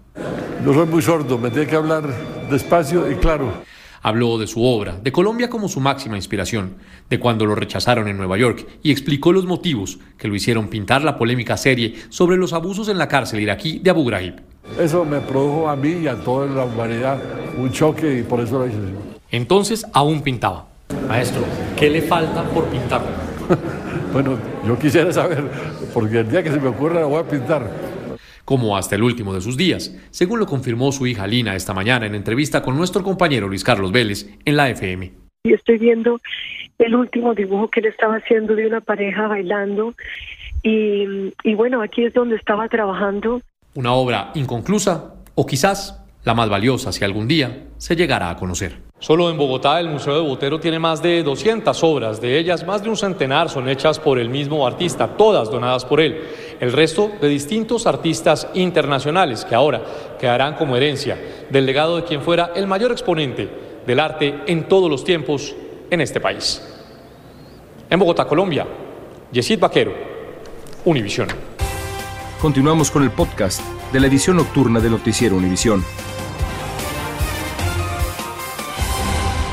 No 0.63 0.73
soy 0.73 0.87
muy 0.87 1.01
sordo, 1.01 1.37
me 1.37 1.49
tiene 1.49 1.67
que 1.67 1.75
hablar 1.75 2.03
despacio 2.49 3.11
y 3.11 3.15
claro. 3.15 3.63
Habló 4.01 4.37
de 4.37 4.47
su 4.47 4.63
obra, 4.63 4.97
de 5.01 5.11
Colombia 5.11 5.49
como 5.49 5.67
su 5.67 5.79
máxima 5.79 6.15
inspiración, 6.15 6.75
de 7.09 7.19
cuando 7.19 7.45
lo 7.45 7.55
rechazaron 7.55 8.07
en 8.07 8.17
Nueva 8.17 8.37
York 8.37 8.65
y 8.81 8.91
explicó 8.91 9.31
los 9.33 9.45
motivos 9.45 9.99
que 10.17 10.27
lo 10.27 10.35
hicieron 10.35 10.69
pintar 10.69 11.03
la 11.03 11.17
polémica 11.17 11.57
serie 11.57 11.95
sobre 12.09 12.37
los 12.37 12.53
abusos 12.53 12.87
en 12.89 12.97
la 12.97 13.07
cárcel 13.07 13.41
iraquí 13.41 13.79
de 13.79 13.89
Abu 13.89 14.05
Ghraib. 14.05 14.35
Eso 14.79 15.03
me 15.03 15.19
produjo 15.19 15.69
a 15.69 15.75
mí 15.75 15.91
y 16.03 16.07
a 16.07 16.15
toda 16.15 16.47
la 16.47 16.65
humanidad 16.65 17.19
un 17.57 17.71
choque 17.71 18.19
y 18.19 18.23
por 18.23 18.39
eso 18.39 18.59
lo 18.59 18.67
hice. 18.67 18.77
Entonces 19.31 19.85
aún 19.93 20.21
pintaba. 20.21 20.67
Maestro, 21.07 21.43
¿qué 21.77 21.89
le 21.89 22.01
falta 22.01 22.43
por 22.43 22.65
pintar? 22.65 23.01
bueno, 24.13 24.37
yo 24.65 24.77
quisiera 24.77 25.11
saber, 25.11 25.43
porque 25.93 26.19
el 26.19 26.29
día 26.29 26.43
que 26.43 26.51
se 26.51 26.59
me 26.59 26.67
ocurra 26.67 27.01
lo 27.01 27.09
voy 27.09 27.19
a 27.19 27.27
pintar 27.27 27.69
como 28.49 28.75
hasta 28.75 28.95
el 28.95 29.03
último 29.03 29.31
de 29.35 29.41
sus 29.41 29.57
días, 29.57 29.95
según 30.09 30.39
lo 30.39 30.47
confirmó 30.47 30.91
su 30.91 31.05
hija 31.05 31.27
Lina 31.27 31.55
esta 31.55 31.71
mañana 31.71 32.07
en 32.07 32.15
entrevista 32.15 32.63
con 32.63 32.75
nuestro 32.75 33.03
compañero 33.03 33.47
Luis 33.47 33.63
Carlos 33.63 33.91
Vélez 33.91 34.27
en 34.43 34.57
la 34.57 34.71
FM. 34.71 35.11
Y 35.43 35.53
estoy 35.53 35.77
viendo 35.77 36.19
el 36.79 36.95
último 36.95 37.35
dibujo 37.35 37.67
que 37.67 37.81
él 37.81 37.85
estaba 37.85 38.15
haciendo 38.15 38.55
de 38.55 38.65
una 38.65 38.81
pareja 38.81 39.27
bailando 39.27 39.93
y, 40.63 41.31
y 41.43 41.53
bueno, 41.53 41.83
aquí 41.83 42.05
es 42.05 42.13
donde 42.15 42.37
estaba 42.37 42.67
trabajando. 42.69 43.39
Una 43.75 43.93
obra 43.93 44.31
inconclusa 44.33 45.13
o 45.35 45.45
quizás 45.45 46.03
la 46.23 46.33
más 46.33 46.49
valiosa 46.49 46.91
si 46.91 47.05
algún 47.05 47.27
día 47.27 47.65
se 47.77 47.95
llegara 47.95 48.31
a 48.31 48.35
conocer. 48.35 48.89
Solo 48.99 49.29
en 49.29 49.37
Bogotá 49.37 49.79
el 49.79 49.87
Museo 49.87 50.15
de 50.15 50.27
Botero 50.27 50.59
tiene 50.59 50.77
más 50.77 51.01
de 51.01 51.23
200 51.23 51.83
obras, 51.83 52.19
de 52.19 52.37
ellas 52.37 52.67
más 52.67 52.83
de 52.83 52.89
un 52.89 52.97
centenar 52.97 53.47
son 53.49 53.69
hechas 53.69 53.97
por 53.97 54.19
el 54.19 54.27
mismo 54.27 54.67
artista, 54.67 55.15
todas 55.15 55.49
donadas 55.49 55.85
por 55.85 56.01
él. 56.01 56.21
El 56.59 56.73
resto 56.73 57.11
de 57.21 57.29
distintos 57.29 57.87
artistas 57.87 58.47
internacionales 58.53 59.45
que 59.45 59.55
ahora 59.55 59.81
quedarán 60.19 60.55
como 60.55 60.75
herencia 60.75 61.17
del 61.49 61.65
legado 61.65 61.95
de 61.95 62.03
quien 62.03 62.21
fuera 62.21 62.51
el 62.53 62.67
mayor 62.67 62.91
exponente 62.91 63.49
del 63.87 63.99
arte 63.99 64.41
en 64.45 64.67
todos 64.67 64.89
los 64.89 65.03
tiempos 65.03 65.55
en 65.89 66.01
este 66.01 66.19
país. 66.19 66.61
En 67.89 67.97
Bogotá, 67.97 68.25
Colombia, 68.25 68.67
Yesid 69.31 69.59
Vaquero, 69.59 69.93
Univisión. 70.85 71.29
Continuamos 72.41 72.91
con 72.91 73.03
el 73.03 73.11
podcast 73.11 73.61
de 73.91 73.99
la 73.99 74.07
edición 74.07 74.37
nocturna 74.37 74.79
de 74.79 74.89
Noticiero 74.89 75.35
Univisión. 75.35 75.83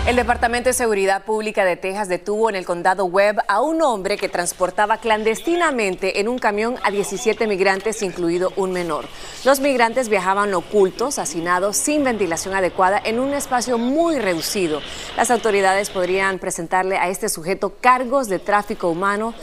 El 0.06 0.14
Departamento 0.14 0.68
de 0.68 0.72
Seguridad 0.72 1.24
Pública 1.24 1.64
de 1.64 1.76
Texas 1.76 2.06
detuvo 2.08 2.48
en 2.48 2.54
el 2.54 2.64
condado 2.64 3.06
Webb 3.06 3.40
a 3.48 3.60
un 3.60 3.82
hombre 3.82 4.16
que 4.16 4.28
transportaba 4.28 4.98
clandestinamente 4.98 6.20
en 6.20 6.28
un 6.28 6.38
camión 6.38 6.76
a 6.84 6.92
17 6.92 7.48
migrantes, 7.48 8.02
incluido 8.02 8.52
un 8.54 8.70
menor. 8.70 9.06
Los 9.44 9.58
migrantes 9.58 10.08
viajaban 10.08 10.54
ocultos, 10.54 11.18
hacinados, 11.18 11.76
sin 11.76 12.04
ventilación 12.04 12.54
adecuada, 12.54 13.02
en 13.04 13.18
un 13.18 13.34
espacio 13.34 13.78
muy 13.78 14.20
reducido. 14.20 14.80
Las 15.16 15.32
autoridades 15.32 15.90
podrían 15.90 16.38
presentarle 16.38 16.98
a 16.98 17.08
este 17.08 17.28
sujeto 17.28 17.74
cargos 17.80 18.28
de 18.28 18.38
tráfico 18.38 18.88
humano, 18.88 19.34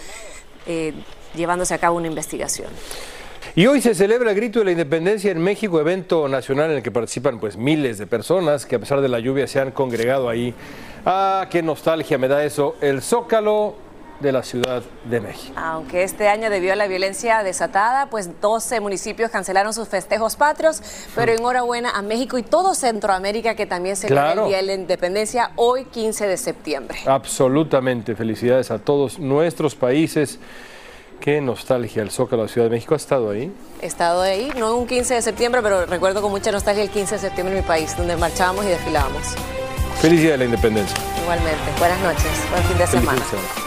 eh, 0.66 0.94
llevándose 1.36 1.74
a 1.74 1.78
cabo 1.78 1.98
una 1.98 2.08
investigación. 2.08 2.70
Y 3.56 3.68
hoy 3.68 3.82
se 3.82 3.94
celebra 3.94 4.32
el 4.32 4.36
Grito 4.36 4.60
de 4.60 4.66
la 4.66 4.72
Independencia 4.72 5.30
en 5.32 5.38
México, 5.40 5.80
evento 5.80 6.28
nacional 6.28 6.72
en 6.72 6.78
el 6.78 6.84
que 6.84 6.90
participan 6.90 7.40
pues 7.40 7.56
miles 7.56 8.00
de 8.00 8.08
personas 8.08 8.66
que 8.66 8.78
a 8.78 8.80
pesar 8.80 9.00
de 9.00 9.08
la 9.08 9.20
lluvia 9.20 9.46
se 9.46 9.60
han 9.60 9.70
congregado 9.70 10.28
ahí. 10.28 10.56
Ah, 11.06 11.46
qué 11.52 11.62
nostalgia 11.62 12.18
me 12.18 12.28
da 12.28 12.44
eso, 12.44 12.76
el 12.82 13.04
Zócalo 13.04 13.76
de 14.22 14.32
la 14.32 14.42
Ciudad 14.42 14.82
de 15.08 15.20
México. 15.20 15.54
Aunque 15.56 16.02
este 16.02 16.30
año 16.30 16.50
debido 16.50 16.74
a 16.74 16.76
la 16.76 16.88
violencia 16.88 17.44
desatada, 17.44 18.08
pues 18.10 18.42
12 18.42 18.80
municipios 18.80 19.30
cancelaron 19.30 19.72
sus 19.72 19.88
festejos 19.88 20.36
patrios, 20.36 20.82
pero 21.14 21.32
enhorabuena 21.34 21.92
a 21.92 22.02
México 22.02 22.40
y 22.40 22.44
todo 22.44 22.74
Centroamérica 22.74 23.54
que 23.54 23.68
también 23.68 23.96
celebra 23.98 24.24
Claro. 24.34 24.42
el 24.46 24.48
Día 24.48 24.58
de 24.58 24.64
la 24.64 24.74
Independencia 24.74 25.52
hoy 25.58 25.86
15 25.86 26.26
de 26.26 26.38
septiembre. 26.38 26.98
Absolutamente, 27.06 28.16
felicidades 28.16 28.72
a 28.72 28.80
todos 28.80 29.20
nuestros 29.20 29.76
países. 29.76 30.40
Qué 31.24 31.40
nostalgia 31.40 32.02
el 32.04 32.12
Zócalo 32.12 32.42
de 32.42 32.48
la 32.50 32.54
Ciudad 32.54 32.68
de 32.68 32.76
México. 32.76 32.96
¿Ha 32.96 32.98
estado 32.98 33.30
ahí? 33.30 33.50
He 33.82 33.86
estado 33.86 34.22
ahí, 34.24 34.52
no 34.58 34.76
un 34.76 34.86
15 34.86 35.14
de 35.14 35.22
septiembre, 35.22 35.62
pero 35.64 35.86
recuerdo 35.86 36.22
con 36.22 36.30
mucha 36.32 36.52
nostalgia 36.52 36.84
el 36.84 36.90
15 36.90 37.16
de 37.16 37.22
septiembre 37.22 37.56
en 37.56 37.62
mi 37.64 37.66
país, 37.66 37.96
donde 37.96 38.18
marchábamos 38.18 38.66
y 38.66 38.68
desfilábamos. 38.68 39.24
Feliz 40.02 40.20
Día 40.20 40.32
de 40.32 40.40
la 40.40 40.44
Independencia. 40.44 40.98
Igualmente. 41.22 41.62
Buenas 41.80 42.02
noches, 42.02 42.28
buen 42.52 42.64
fin 42.64 42.78
de 42.78 42.88
Feliz 42.88 43.06
semana. 43.06 43.22
fin 43.22 43.24
de 43.24 43.30
semana. 43.30 43.64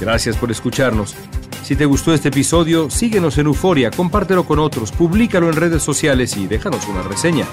Gracias 0.00 0.36
por 0.36 0.50
escucharnos. 0.50 1.14
Si 1.62 1.76
te 1.76 1.84
gustó 1.84 2.12
este 2.12 2.30
episodio, 2.30 2.90
síguenos 2.90 3.38
en 3.38 3.46
Euforia, 3.46 3.92
compártelo 3.92 4.44
con 4.44 4.58
otros, 4.58 4.90
públicalo 4.90 5.46
en 5.46 5.54
redes 5.54 5.84
sociales 5.84 6.36
y 6.36 6.48
déjanos 6.48 6.88
una 6.88 7.02
reseña. 7.02 7.46